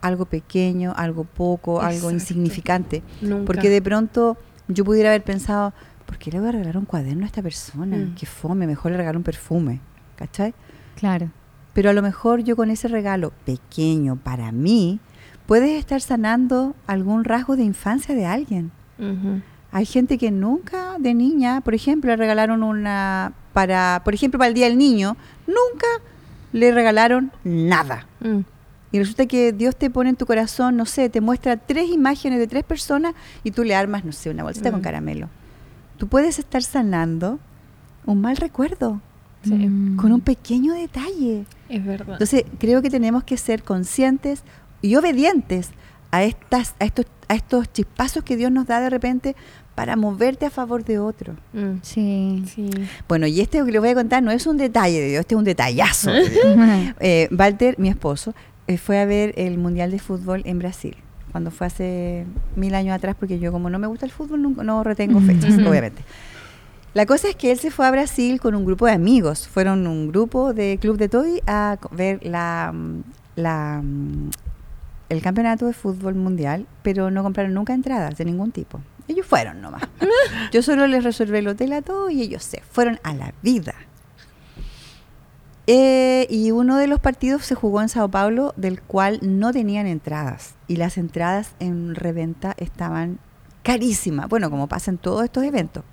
algo 0.00 0.24
pequeño, 0.24 0.94
algo 0.96 1.24
poco, 1.24 1.82
algo 1.82 2.10
insignificante. 2.10 3.02
Nunca. 3.20 3.44
Porque 3.44 3.68
de 3.68 3.82
pronto 3.82 4.38
yo 4.68 4.84
pudiera 4.84 5.10
haber 5.10 5.22
pensado, 5.22 5.74
¿por 6.06 6.16
qué 6.16 6.30
le 6.30 6.40
voy 6.40 6.48
a 6.48 6.52
regalar 6.52 6.78
un 6.78 6.86
cuaderno 6.86 7.24
a 7.24 7.26
esta 7.26 7.42
persona? 7.42 7.98
Mm. 7.98 8.14
Que 8.14 8.24
fome, 8.24 8.66
mejor 8.66 8.92
le 8.92 8.96
regalo 8.96 9.18
un 9.18 9.24
perfume. 9.24 9.80
¿Cachai? 10.16 10.54
Claro. 10.96 11.30
Pero 11.74 11.90
a 11.90 11.92
lo 11.92 12.02
mejor 12.02 12.42
yo 12.42 12.56
con 12.56 12.70
ese 12.70 12.88
regalo 12.88 13.32
pequeño 13.44 14.16
para 14.16 14.52
mí, 14.52 15.00
puedes 15.46 15.78
estar 15.78 16.00
sanando 16.00 16.74
algún 16.86 17.24
rasgo 17.24 17.56
de 17.56 17.64
infancia 17.64 18.14
de 18.14 18.26
alguien. 18.26 18.70
Hay 19.72 19.84
gente 19.84 20.16
que 20.16 20.30
nunca 20.30 20.96
de 21.00 21.12
niña, 21.12 21.60
por 21.60 21.74
ejemplo, 21.74 22.10
le 22.10 22.16
regalaron 22.16 22.62
una 22.62 23.32
para, 23.52 24.02
por 24.04 24.14
ejemplo, 24.14 24.38
para 24.38 24.48
el 24.48 24.54
Día 24.54 24.66
del 24.66 24.78
Niño, 24.78 25.16
nunca 25.46 25.86
le 26.52 26.70
regalaron 26.72 27.32
nada. 27.44 28.06
Mm. 28.20 28.40
Y 28.92 28.98
resulta 28.98 29.24
que 29.26 29.52
Dios 29.52 29.74
te 29.76 29.88
pone 29.88 30.10
en 30.10 30.16
tu 30.16 30.26
corazón, 30.26 30.76
no 30.76 30.84
sé, 30.84 31.08
te 31.08 31.20
muestra 31.22 31.56
tres 31.56 31.90
imágenes 31.90 32.38
de 32.38 32.46
tres 32.46 32.62
personas 32.62 33.14
y 33.42 33.50
tú 33.50 33.64
le 33.64 33.74
armas, 33.74 34.04
no 34.04 34.12
sé, 34.12 34.28
una 34.30 34.42
bolsita 34.42 34.70
con 34.70 34.80
Mm. 34.80 34.84
caramelo. 34.84 35.28
Tú 35.96 36.08
puedes 36.08 36.38
estar 36.38 36.62
sanando 36.62 37.38
un 38.06 38.20
mal 38.20 38.36
recuerdo 38.36 39.00
Sí. 39.44 39.50
Con 39.96 40.12
un 40.12 40.20
pequeño 40.20 40.72
detalle. 40.72 41.46
Es 41.68 41.84
verdad. 41.84 42.12
Entonces, 42.12 42.44
creo 42.60 42.80
que 42.80 42.90
tenemos 42.90 43.24
que 43.24 43.36
ser 43.36 43.64
conscientes 43.64 44.44
y 44.82 44.94
obedientes 44.94 45.70
a 46.12 46.22
estas 46.22 46.76
a 46.78 46.84
estos 46.84 47.06
a 47.28 47.34
estos 47.34 47.72
chispazos 47.72 48.22
que 48.22 48.36
Dios 48.36 48.52
nos 48.52 48.66
da 48.68 48.80
de 48.80 48.88
repente 48.90 49.34
para 49.74 49.96
moverte 49.96 50.46
a 50.46 50.50
favor 50.50 50.84
de 50.84 50.98
otro. 50.98 51.34
Mm. 51.52 51.78
Sí. 51.82 52.44
Sí. 52.46 52.70
Bueno, 53.08 53.26
y 53.26 53.40
este 53.40 53.64
que 53.64 53.72
les 53.72 53.80
voy 53.80 53.90
a 53.90 53.94
contar 53.94 54.22
no 54.22 54.30
es 54.30 54.46
un 54.46 54.56
detalle 54.58 55.00
de 55.00 55.08
Dios, 55.08 55.20
este 55.20 55.34
es 55.34 55.38
un 55.38 55.44
detallazo. 55.44 56.10
Eh, 57.00 57.28
Walter, 57.36 57.76
mi 57.78 57.88
esposo, 57.88 58.34
eh, 58.66 58.76
fue 58.76 59.00
a 59.00 59.04
ver 59.04 59.34
el 59.36 59.58
Mundial 59.58 59.90
de 59.90 59.98
Fútbol 59.98 60.42
en 60.44 60.58
Brasil, 60.58 60.96
cuando 61.32 61.50
fue 61.50 61.66
hace 61.66 62.26
mil 62.56 62.74
años 62.74 62.94
atrás, 62.94 63.16
porque 63.18 63.38
yo 63.38 63.50
como 63.50 63.70
no 63.70 63.78
me 63.78 63.86
gusta 63.86 64.06
el 64.06 64.12
fútbol, 64.12 64.42
nunca, 64.42 64.62
no 64.62 64.84
retengo 64.84 65.20
fechas, 65.20 65.54
obviamente. 65.66 66.02
La 66.94 67.06
cosa 67.06 67.28
es 67.28 67.36
que 67.36 67.52
él 67.52 67.58
se 67.58 67.70
fue 67.70 67.86
a 67.86 67.90
Brasil 67.90 68.40
con 68.40 68.54
un 68.54 68.64
grupo 68.64 68.86
de 68.86 68.92
amigos, 68.92 69.48
fueron 69.48 69.86
un 69.86 70.08
grupo 70.08 70.52
de 70.52 70.78
Club 70.80 70.98
de 70.98 71.08
Toy 71.08 71.42
a 71.46 71.78
ver 71.90 72.24
la, 72.24 72.74
la, 73.34 73.82
el 75.08 75.22
campeonato 75.22 75.66
de 75.66 75.72
fútbol 75.72 76.14
mundial, 76.14 76.66
pero 76.82 77.10
no 77.10 77.22
compraron 77.22 77.54
nunca 77.54 77.72
entradas 77.72 78.16
de 78.18 78.24
ningún 78.26 78.52
tipo. 78.52 78.80
Ellos 79.08 79.26
fueron 79.26 79.60
nomás. 79.60 79.82
Yo 80.52 80.62
solo 80.62 80.86
les 80.86 81.04
reservé 81.04 81.40
el 81.40 81.48
hotel 81.48 81.72
a 81.72 81.82
todos 81.82 82.10
y 82.12 82.22
ellos 82.22 82.42
se 82.42 82.62
fueron 82.62 83.00
a 83.02 83.14
la 83.14 83.34
vida. 83.42 83.74
Eh, 85.66 86.26
y 86.28 86.50
uno 86.50 86.76
de 86.76 86.86
los 86.86 87.00
partidos 87.00 87.44
se 87.44 87.54
jugó 87.54 87.82
en 87.82 87.88
Sao 87.88 88.08
Paulo, 88.08 88.52
del 88.56 88.82
cual 88.82 89.20
no 89.22 89.52
tenían 89.52 89.86
entradas. 89.86 90.54
Y 90.66 90.76
las 90.76 90.98
entradas 90.98 91.54
en 91.60 91.94
reventa 91.94 92.54
estaban 92.56 93.18
carísimas. 93.62 94.28
Bueno, 94.28 94.50
como 94.50 94.66
pasa 94.66 94.90
en 94.90 94.98
todos 94.98 95.24
estos 95.24 95.44
eventos. 95.44 95.84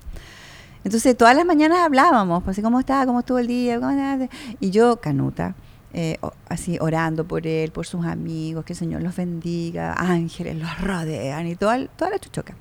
Entonces, 0.83 1.15
todas 1.15 1.35
las 1.35 1.45
mañanas 1.45 1.79
hablábamos, 1.79 2.43
pues, 2.43 2.55
así, 2.55 2.61
¿cómo 2.61 2.79
está? 2.79 3.05
¿Cómo 3.05 3.19
estuvo 3.19 3.37
el 3.37 3.47
día? 3.47 3.79
¿Cómo 3.79 3.91
está?". 3.91 4.29
Y 4.59 4.71
yo, 4.71 5.01
Canuta, 5.01 5.55
eh, 5.93 6.17
así 6.47 6.77
orando 6.79 7.25
por 7.25 7.47
él, 7.47 7.71
por 7.71 7.85
sus 7.85 8.05
amigos, 8.05 8.63
que 8.65 8.73
el 8.73 8.79
Señor 8.79 9.01
los 9.01 9.15
bendiga, 9.15 9.93
ángeles 9.93 10.57
los 10.57 10.79
rodean 10.81 11.47
y 11.47 11.55
toda, 11.55 11.87
toda 11.87 12.11
la 12.11 12.19
chuchoca. 12.19 12.55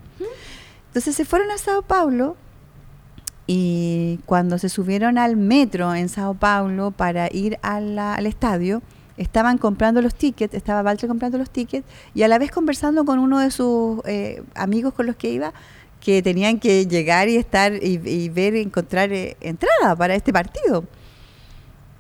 Entonces 0.89 1.15
se 1.15 1.25
fueron 1.25 1.51
a 1.51 1.59
Sao 1.59 1.83
Paulo 1.83 2.37
y 3.47 4.21
cuando 4.27 4.59
se 4.59 4.69
subieron 4.69 5.19
al 5.19 5.37
metro 5.37 5.95
en 5.95 6.09
Sao 6.09 6.35
Paulo 6.35 6.91
para 6.91 7.29
ir 7.33 7.59
a 7.63 7.77
al 7.77 8.27
estadio, 8.27 8.83
estaban 9.19 9.59
comprando 9.59 10.01
los 10.01 10.15
tickets, 10.15 10.55
estaba 10.55 10.83
Walter 10.83 11.09
comprando 11.09 11.39
los 11.39 11.51
tickets 11.51 11.87
y 12.15 12.23
a 12.23 12.29
la 12.29 12.39
vez 12.39 12.51
conversando 12.51 13.05
con 13.05 13.19
uno 13.19 13.41
de 13.41 13.51
sus 13.51 14.01
eh, 14.07 14.43
amigos 14.55 14.95
con 14.95 15.07
los 15.07 15.17
que 15.17 15.31
iba, 15.31 15.53
que 16.01 16.23
tenían 16.23 16.61
que 16.61 16.87
llegar 16.87 17.29
y 17.29 17.37
estar 17.37 17.75
y, 17.75 18.01
y 18.05 18.29
ver, 18.29 18.55
encontrar 18.55 19.13
eh, 19.13 19.37
entrada 19.41 19.95
para 19.97 20.15
este 20.15 20.33
partido. 20.33 20.85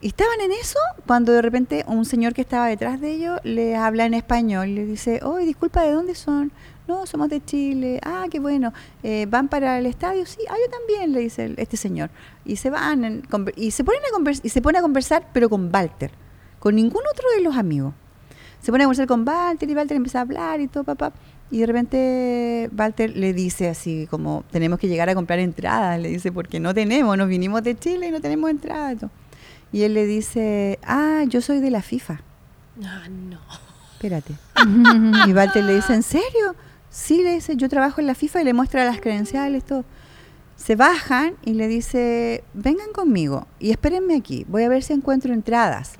Y 0.00 0.08
estaban 0.08 0.40
en 0.40 0.52
eso 0.52 0.78
cuando 1.06 1.32
de 1.32 1.42
repente 1.42 1.84
un 1.88 2.04
señor 2.04 2.32
que 2.32 2.42
estaba 2.42 2.68
detrás 2.68 3.00
de 3.00 3.10
ellos 3.12 3.40
le 3.42 3.74
habla 3.74 4.06
en 4.06 4.14
español, 4.14 4.72
le 4.74 4.84
dice, 4.84 5.20
oye, 5.24 5.44
disculpa, 5.44 5.82
¿de 5.82 5.90
dónde 5.90 6.14
son? 6.14 6.52
No, 6.86 7.04
somos 7.04 7.28
de 7.28 7.44
Chile. 7.44 8.00
Ah, 8.04 8.26
qué 8.30 8.38
bueno. 8.38 8.72
Eh, 9.02 9.26
¿Van 9.28 9.48
para 9.48 9.78
el 9.78 9.86
estadio? 9.86 10.24
Sí, 10.24 10.38
ah, 10.48 10.54
yo 10.64 10.70
también, 10.70 11.12
le 11.12 11.20
dice 11.20 11.52
este 11.56 11.76
señor. 11.76 12.10
Y 12.44 12.56
se 12.56 12.70
van 12.70 13.04
en- 13.04 13.22
y 13.56 13.72
se 13.72 13.82
ponen 13.84 14.00
a 14.02 14.30
y 14.42 14.48
se 14.48 14.62
pone 14.62 14.78
a 14.78 14.82
conversar, 14.82 15.26
pero 15.34 15.50
con 15.50 15.70
Walter, 15.74 16.12
con 16.60 16.76
ningún 16.76 17.02
otro 17.12 17.24
de 17.36 17.42
los 17.42 17.56
amigos. 17.56 17.92
Se 18.62 18.70
pone 18.70 18.84
a 18.84 18.86
conversar 18.86 19.06
con 19.08 19.26
Walter 19.28 19.68
y 19.68 19.74
Walter 19.74 19.96
empieza 19.96 20.18
a 20.18 20.22
hablar 20.22 20.60
y 20.60 20.68
todo, 20.68 20.84
papá. 20.84 21.12
Y 21.50 21.58
de 21.58 21.66
repente 21.66 22.70
Walter 22.76 23.16
le 23.16 23.32
dice 23.32 23.68
así 23.68 24.06
como, 24.10 24.44
tenemos 24.50 24.78
que 24.78 24.86
llegar 24.88 25.08
a 25.08 25.14
comprar 25.14 25.40
entradas, 25.40 25.98
le 26.00 26.08
dice, 26.08 26.30
porque 26.32 26.60
no 26.60 26.72
tenemos, 26.72 27.16
nos 27.18 27.28
vinimos 27.28 27.62
de 27.64 27.76
Chile 27.78 28.08
y 28.08 28.10
no 28.12 28.20
tenemos 28.20 28.48
entradas. 28.50 28.98
Y 29.72 29.82
él 29.82 29.94
le 29.94 30.06
dice, 30.06 30.78
ah, 30.84 31.24
yo 31.26 31.40
soy 31.40 31.60
de 31.60 31.70
la 31.70 31.82
FIFA. 31.82 32.20
Ah, 32.84 33.08
no. 33.08 33.38
Espérate. 33.94 34.34
y 35.26 35.32
Walter 35.32 35.64
le 35.64 35.76
dice, 35.76 35.94
¿en 35.94 36.02
serio? 36.02 36.54
Sí, 36.90 37.22
le 37.22 37.34
dice, 37.34 37.56
yo 37.56 37.68
trabajo 37.68 38.00
en 38.00 38.06
la 38.06 38.14
FIFA 38.14 38.42
y 38.42 38.44
le 38.44 38.54
muestra 38.54 38.84
las 38.84 39.00
credenciales, 39.00 39.64
todo. 39.64 39.84
Se 40.56 40.74
bajan 40.74 41.34
y 41.44 41.52
le 41.54 41.68
dice, 41.68 42.42
vengan 42.54 42.92
conmigo 42.92 43.46
y 43.60 43.70
espérenme 43.70 44.16
aquí, 44.16 44.44
voy 44.48 44.64
a 44.64 44.68
ver 44.68 44.82
si 44.82 44.92
encuentro 44.92 45.32
entradas. 45.32 45.94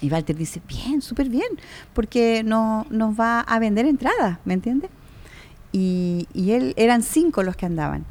Y 0.00 0.10
Walter 0.10 0.36
dice, 0.36 0.60
bien, 0.66 1.02
súper 1.02 1.28
bien, 1.28 1.48
porque 1.92 2.42
no, 2.44 2.86
nos 2.90 3.18
va 3.18 3.40
a 3.40 3.58
vender 3.58 3.86
entradas, 3.86 4.38
¿me 4.44 4.54
entiendes? 4.54 4.90
Y, 5.72 6.28
y 6.32 6.52
él, 6.52 6.74
eran 6.76 7.02
cinco 7.02 7.42
los 7.42 7.56
que 7.56 7.66
andaban. 7.66 8.04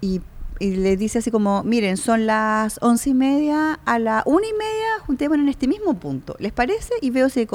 Y, 0.00 0.20
y 0.60 0.76
le 0.76 0.96
dice 0.96 1.18
así 1.18 1.30
como, 1.30 1.64
miren, 1.64 1.96
son 1.96 2.26
las 2.26 2.78
once 2.80 3.10
y 3.10 3.14
media, 3.14 3.80
a 3.84 3.98
la 3.98 4.22
una 4.24 4.46
y 4.46 4.52
media 4.52 5.00
juntémonos 5.04 5.44
en 5.44 5.48
este 5.48 5.66
mismo 5.66 5.94
punto. 5.94 6.36
¿Les 6.38 6.52
parece? 6.52 6.94
Y 7.00 7.10
veo 7.10 7.28
si, 7.28 7.48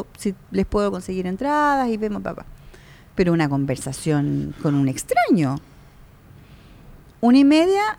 les 0.51 0.65
puedo 0.65 0.91
conseguir 0.91 1.25
entradas 1.25 1.87
y 1.89 1.97
vemos, 1.97 2.21
papá. 2.21 2.45
Pero 3.15 3.31
una 3.31 3.47
conversación 3.47 4.53
con 4.61 4.75
un 4.75 4.89
extraño. 4.89 5.57
Una 7.21 7.37
y 7.37 7.45
media, 7.45 7.97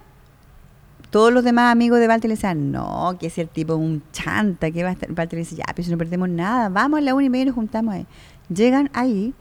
todos 1.11 1.33
los 1.33 1.45
demás 1.45 1.73
amigos 1.73 1.99
de 1.99 2.09
Walter 2.09 2.29
le 2.29 2.35
decían, 2.35 2.71
no, 2.71 3.17
que 3.19 3.29
ese 3.29 3.47
tipo 3.47 3.75
es 3.75 3.79
un 3.79 4.03
chanta, 4.13 4.71
que 4.71 4.83
va 4.83 4.91
a 4.91 4.93
estar. 4.93 5.11
Walter 5.11 5.39
le 5.39 5.45
dice, 5.45 5.57
ya, 5.57 5.65
pero 5.75 5.85
si 5.85 5.91
no 5.91 5.99
perdemos 5.99 6.29
nada, 6.29 6.69
vamos 6.69 6.99
a 6.99 7.01
la 7.01 7.15
una 7.15 7.25
y 7.25 7.31
media 7.31 7.43
y 7.43 7.47
nos 7.47 7.55
juntamos 7.55 7.95
ahí. 7.95 8.07
Llegan 8.49 8.91
ahí 8.93 9.33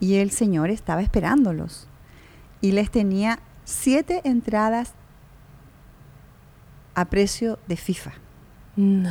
y 0.00 0.16
el 0.16 0.30
señor 0.30 0.70
estaba 0.70 1.02
esperándolos. 1.02 1.86
Y 2.62 2.72
les 2.72 2.90
tenía 2.90 3.40
siete 3.64 4.20
entradas 4.24 4.94
a 6.94 7.04
precio 7.06 7.58
de 7.68 7.76
FIFA. 7.76 8.12
No. 8.76 9.10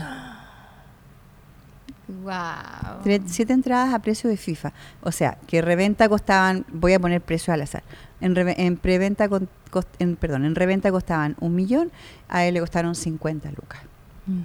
Wow. 2.24 3.20
Siete 3.26 3.54
entradas 3.54 3.94
a 3.94 4.00
precio 4.00 4.30
de 4.30 4.36
FIFA. 4.38 4.74
O 5.02 5.12
sea, 5.12 5.38
que 5.48 5.62
reventa 5.62 6.10
costaban, 6.10 6.66
voy 6.72 6.94
a 6.94 7.00
poner 7.00 7.22
precio 7.22 7.54
al 7.54 7.62
azar. 7.62 7.84
En, 8.20 8.36
reve- 8.36 8.56
en 8.58 8.76
preventa, 8.78 9.30
con- 9.30 9.48
cost- 9.72 9.88
en, 10.00 10.16
perdón, 10.18 10.44
en 10.46 10.56
reventa 10.56 10.92
costaban 10.92 11.36
un 11.40 11.56
millón, 11.56 11.92
a 12.28 12.44
él 12.44 12.56
le 12.56 12.60
costaron 12.60 12.96
50 12.96 13.50
lucas. 13.52 13.82
No. 14.28 14.44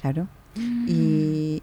Claro. 0.00 0.28
Y, 0.86 1.60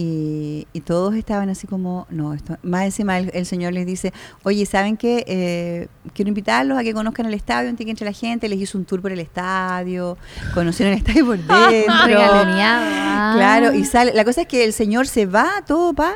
y, 0.00 0.66
y 0.72 0.80
todos 0.80 1.14
estaban 1.14 1.50
así 1.50 1.66
como, 1.66 2.06
no, 2.08 2.32
esto, 2.32 2.56
más 2.62 2.84
encima 2.84 3.18
el, 3.18 3.30
el 3.34 3.44
señor 3.44 3.74
les 3.74 3.84
dice, 3.84 4.14
oye, 4.44 4.64
¿saben 4.64 4.96
qué? 4.96 5.24
Eh, 5.26 5.88
quiero 6.14 6.30
invitarlos 6.30 6.78
a 6.78 6.82
que 6.82 6.94
conozcan 6.94 7.26
el 7.26 7.34
estadio 7.34 7.76
que 7.76 7.90
entre 7.90 8.06
la 8.06 8.12
gente, 8.12 8.48
les 8.48 8.58
hizo 8.58 8.78
un 8.78 8.86
tour 8.86 9.02
por 9.02 9.12
el 9.12 9.20
estadio, 9.20 10.16
conocieron 10.54 10.94
el 10.94 11.00
estadio 11.00 11.26
por 11.26 11.36
dentro. 11.70 11.90
Claro, 13.36 13.74
y 13.74 13.84
sale. 13.84 14.14
La 14.14 14.24
cosa 14.24 14.42
es 14.42 14.46
que 14.46 14.64
el 14.64 14.72
señor 14.72 15.06
se 15.06 15.26
va, 15.26 15.62
todo 15.66 15.92
pa. 15.92 16.14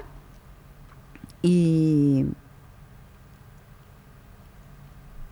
Y. 1.42 2.24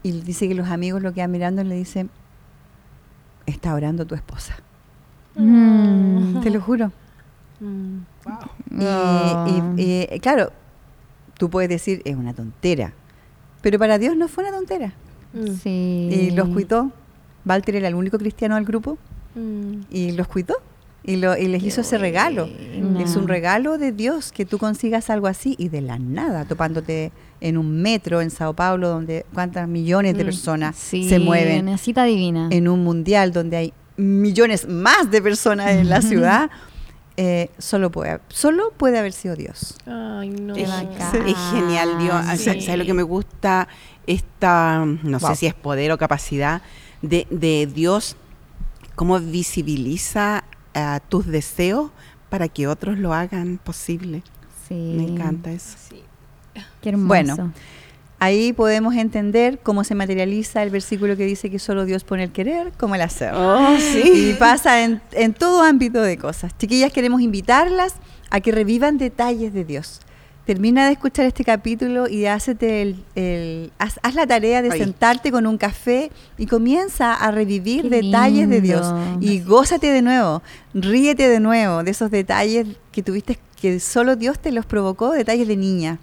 Y 0.02 0.12
dice 0.20 0.46
que 0.46 0.54
los 0.54 0.68
amigos 0.68 1.00
lo 1.00 1.14
quedan 1.14 1.30
mirando 1.30 1.62
y 1.62 1.64
le 1.64 1.74
dicen: 1.76 2.10
Está 3.46 3.74
orando 3.74 4.04
tu 4.04 4.14
esposa. 4.14 4.56
Mm. 5.34 6.40
Te 6.40 6.50
lo 6.50 6.60
juro. 6.60 6.92
Mm. 7.60 8.11
Y, 8.70 9.80
y- 9.82 10.08
y, 10.12 10.20
claro, 10.20 10.52
tú 11.38 11.50
puedes 11.50 11.68
decir: 11.68 12.02
Es 12.04 12.16
una 12.16 12.34
tontera. 12.34 12.92
Pero 13.60 13.78
para 13.78 13.98
Dios 13.98 14.16
no 14.16 14.28
fue 14.28 14.44
una 14.44 14.56
tontera. 14.56 14.92
Mm. 15.32 15.54
Sí. 15.62 16.08
Y 16.10 16.30
los 16.32 16.48
cuidó. 16.48 16.90
Walter 17.44 17.76
era 17.76 17.88
el 17.88 17.94
único 17.94 18.18
cristiano 18.18 18.54
del 18.56 18.64
grupo. 18.64 18.98
Mm. 19.34 19.82
Y 19.90 20.12
los 20.12 20.26
cuidó. 20.28 20.54
Y, 21.04 21.16
lo, 21.16 21.36
y 21.36 21.48
les 21.48 21.64
hizo 21.64 21.80
ese 21.80 21.98
regalo. 21.98 22.48
Es 23.00 23.16
un 23.16 23.26
regalo 23.26 23.76
de 23.76 23.90
Dios 23.90 24.30
que 24.30 24.44
tú 24.44 24.58
consigas 24.58 25.10
algo 25.10 25.26
así 25.26 25.56
y 25.58 25.68
de 25.68 25.80
la 25.80 25.98
nada, 25.98 26.44
topándote 26.44 27.10
en 27.40 27.58
un 27.58 27.82
metro 27.82 28.20
en 28.20 28.30
Sao 28.30 28.52
Paulo, 28.54 28.88
donde 28.88 29.26
cuántas 29.34 29.66
millones 29.66 30.16
de 30.16 30.22
Mm, 30.22 30.26
personas 30.26 30.76
Sí, 30.76 31.08
se 31.08 31.18
mueven, 31.18 31.66
Una 31.66 31.76
cita 31.78 32.04
divina. 32.04 32.46
en 32.52 32.68
un 32.68 32.84
mundial 32.84 33.32
donde 33.32 33.56
hay 33.56 33.72
millones 33.96 34.68
más 34.68 35.10
de 35.10 35.20
personas 35.20 35.72
en 35.72 35.88
la 35.88 36.02
ciudad, 36.02 36.50
eh, 37.16 37.50
solo, 37.58 37.90
puede, 37.90 38.20
solo 38.28 38.72
puede 38.76 38.98
haber 38.98 39.12
sido 39.12 39.36
Dios. 39.36 39.76
Ay, 39.86 40.30
no. 40.30 40.54
Es, 40.56 40.68
es 40.68 41.36
genial, 41.52 41.98
Dios. 41.98 42.14
O 42.14 42.36
sea, 42.36 42.54
sí. 42.54 42.60
¿Sabes 42.62 42.78
lo 42.78 42.84
que 42.86 42.94
me 42.94 43.02
gusta? 43.02 43.68
Esta, 44.06 44.84
no 44.84 45.18
Wow. 45.18 45.30
sé 45.30 45.36
si 45.36 45.46
es 45.46 45.54
poder 45.54 45.92
o 45.92 45.98
capacidad 45.98 46.62
de, 47.02 47.26
de 47.30 47.66
Dios, 47.72 48.16
cómo 48.94 49.18
visibiliza 49.20 50.44
ah, 50.74 51.00
tus 51.08 51.26
deseos 51.26 51.90
para 52.30 52.48
que 52.48 52.66
otros 52.66 52.98
lo 52.98 53.12
hagan 53.12 53.58
posible. 53.62 54.22
Sí. 54.68 54.74
Me 54.74 55.04
encanta 55.04 55.50
eso. 55.52 55.76
Sí. 55.88 56.02
Qué 56.80 56.88
hermoso. 56.90 57.08
Bueno. 57.08 57.52
Ahí 58.24 58.52
podemos 58.52 58.94
entender 58.94 59.58
cómo 59.64 59.82
se 59.82 59.96
materializa 59.96 60.62
el 60.62 60.70
versículo 60.70 61.16
que 61.16 61.24
dice 61.26 61.50
que 61.50 61.58
solo 61.58 61.84
Dios 61.84 62.04
pone 62.04 62.22
el 62.22 62.30
querer 62.30 62.70
como 62.78 62.94
el 62.94 63.00
hacer. 63.00 63.34
Oh, 63.34 63.76
Y 64.04 64.34
pasa 64.34 64.84
en, 64.84 65.00
en 65.10 65.34
todo 65.34 65.62
ámbito 65.64 66.00
de 66.00 66.16
cosas. 66.18 66.56
Chiquillas, 66.56 66.92
queremos 66.92 67.20
invitarlas 67.20 67.94
a 68.30 68.38
que 68.40 68.52
revivan 68.52 68.96
detalles 68.96 69.52
de 69.52 69.64
Dios. 69.64 70.00
Termina 70.46 70.86
de 70.86 70.92
escuchar 70.92 71.26
este 71.26 71.44
capítulo 71.44 72.08
y 72.08 72.26
hácete 72.26 72.82
el, 72.82 73.04
el- 73.16 73.72
haz, 73.80 73.98
haz 74.04 74.14
la 74.14 74.26
tarea 74.26 74.62
de 74.62 74.68
sentarte 74.84 75.32
con 75.32 75.46
un 75.48 75.58
café 75.58 76.12
y 76.38 76.46
comienza 76.46 77.14
a 77.14 77.30
revivir 77.32 77.82
Qué 77.82 78.02
detalles 78.02 78.48
de 78.48 78.60
Dios. 78.60 78.86
Y 79.20 79.40
gózate 79.40 79.88
de 79.92 80.00
nuevo, 80.02 80.42
ríete 80.74 81.28
de 81.28 81.40
nuevo 81.40 81.82
de 81.82 81.90
esos 81.90 82.10
detalles 82.12 82.68
que 82.92 83.02
tuviste, 83.02 83.36
que 83.60 83.80
solo 83.80 84.14
Dios 84.14 84.38
te 84.38 84.52
los 84.52 84.64
provocó, 84.64 85.10
detalles 85.10 85.48
de 85.48 85.56
niña. 85.56 85.98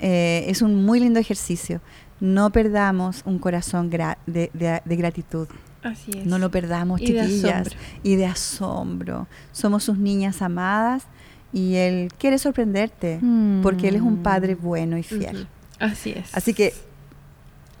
Eh, 0.00 0.44
es 0.48 0.62
un 0.62 0.84
muy 0.84 1.00
lindo 1.00 1.18
ejercicio. 1.20 1.80
No 2.20 2.50
perdamos 2.50 3.22
un 3.24 3.38
corazón 3.38 3.90
gra- 3.90 4.18
de- 4.26 4.50
de- 4.54 4.82
de 4.84 4.96
gratitud. 4.96 5.46
Así 5.82 6.10
es. 6.18 6.26
No 6.26 6.38
lo 6.38 6.50
perdamos, 6.50 7.00
Y 7.00 7.06
chiquillas. 7.06 7.68
Y 8.02 8.16
de 8.16 8.26
asombro. 8.26 9.28
Somos 9.52 9.84
sus 9.84 9.96
niñas 9.98 10.42
amadas 10.42 11.04
y 11.52 11.76
Él 11.76 12.08
quiere 12.18 12.38
sorprenderte 12.38 13.18
Mm. 13.22 13.62
porque 13.62 13.88
Él 13.88 13.94
es 13.96 14.02
un 14.02 14.18
Padre 14.22 14.54
bueno 14.56 14.98
y 14.98 15.02
fiel. 15.04 15.46
Así 15.78 16.10
es. 16.10 16.34
Así 16.36 16.52
que 16.54 16.74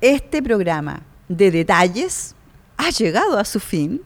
este 0.00 0.42
programa 0.42 1.02
de 1.28 1.50
detalles 1.50 2.34
ha 2.78 2.90
llegado 2.90 3.38
a 3.38 3.44
su 3.44 3.60
fin. 3.60 4.00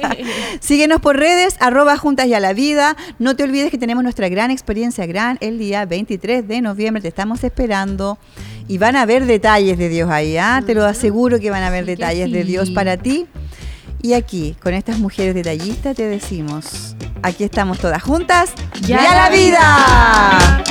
Síguenos 0.60 1.00
por 1.00 1.16
redes, 1.16 1.56
arroba 1.60 1.98
juntas 1.98 2.26
y 2.26 2.34
a 2.34 2.40
la 2.40 2.52
vida. 2.52 2.96
No 3.18 3.36
te 3.36 3.42
olvides 3.42 3.70
que 3.70 3.78
tenemos 3.78 4.02
nuestra 4.02 4.28
gran 4.28 4.50
experiencia 4.50 5.04
gran 5.04 5.36
el 5.40 5.58
día 5.58 5.84
23 5.84 6.46
de 6.48 6.62
noviembre. 6.62 7.02
Te 7.02 7.08
estamos 7.08 7.44
esperando. 7.44 8.18
Y 8.66 8.78
van 8.78 8.96
a 8.96 9.02
haber 9.02 9.26
detalles 9.26 9.76
de 9.76 9.90
Dios 9.90 10.10
ahí, 10.10 10.38
¿ah? 10.38 10.62
Te 10.64 10.74
lo 10.74 10.84
aseguro 10.84 11.38
que 11.38 11.50
van 11.50 11.62
a 11.62 11.66
haber 11.66 11.84
Sí 11.84 11.90
detalles 11.90 12.32
de. 12.32 12.44
Dios 12.44 12.70
para 12.70 12.96
ti. 12.96 13.26
Y 14.00 14.12
aquí, 14.12 14.56
con 14.62 14.74
estas 14.74 14.98
mujeres 14.98 15.34
detallistas, 15.34 15.96
te 15.96 16.06
decimos, 16.06 16.94
aquí 17.22 17.42
estamos 17.44 17.78
todas 17.78 18.02
juntas. 18.02 18.52
¡Ya 18.82 19.02
¡Ya 19.02 19.14
la 19.14 19.14
la 19.14 19.30
vida! 19.30 20.64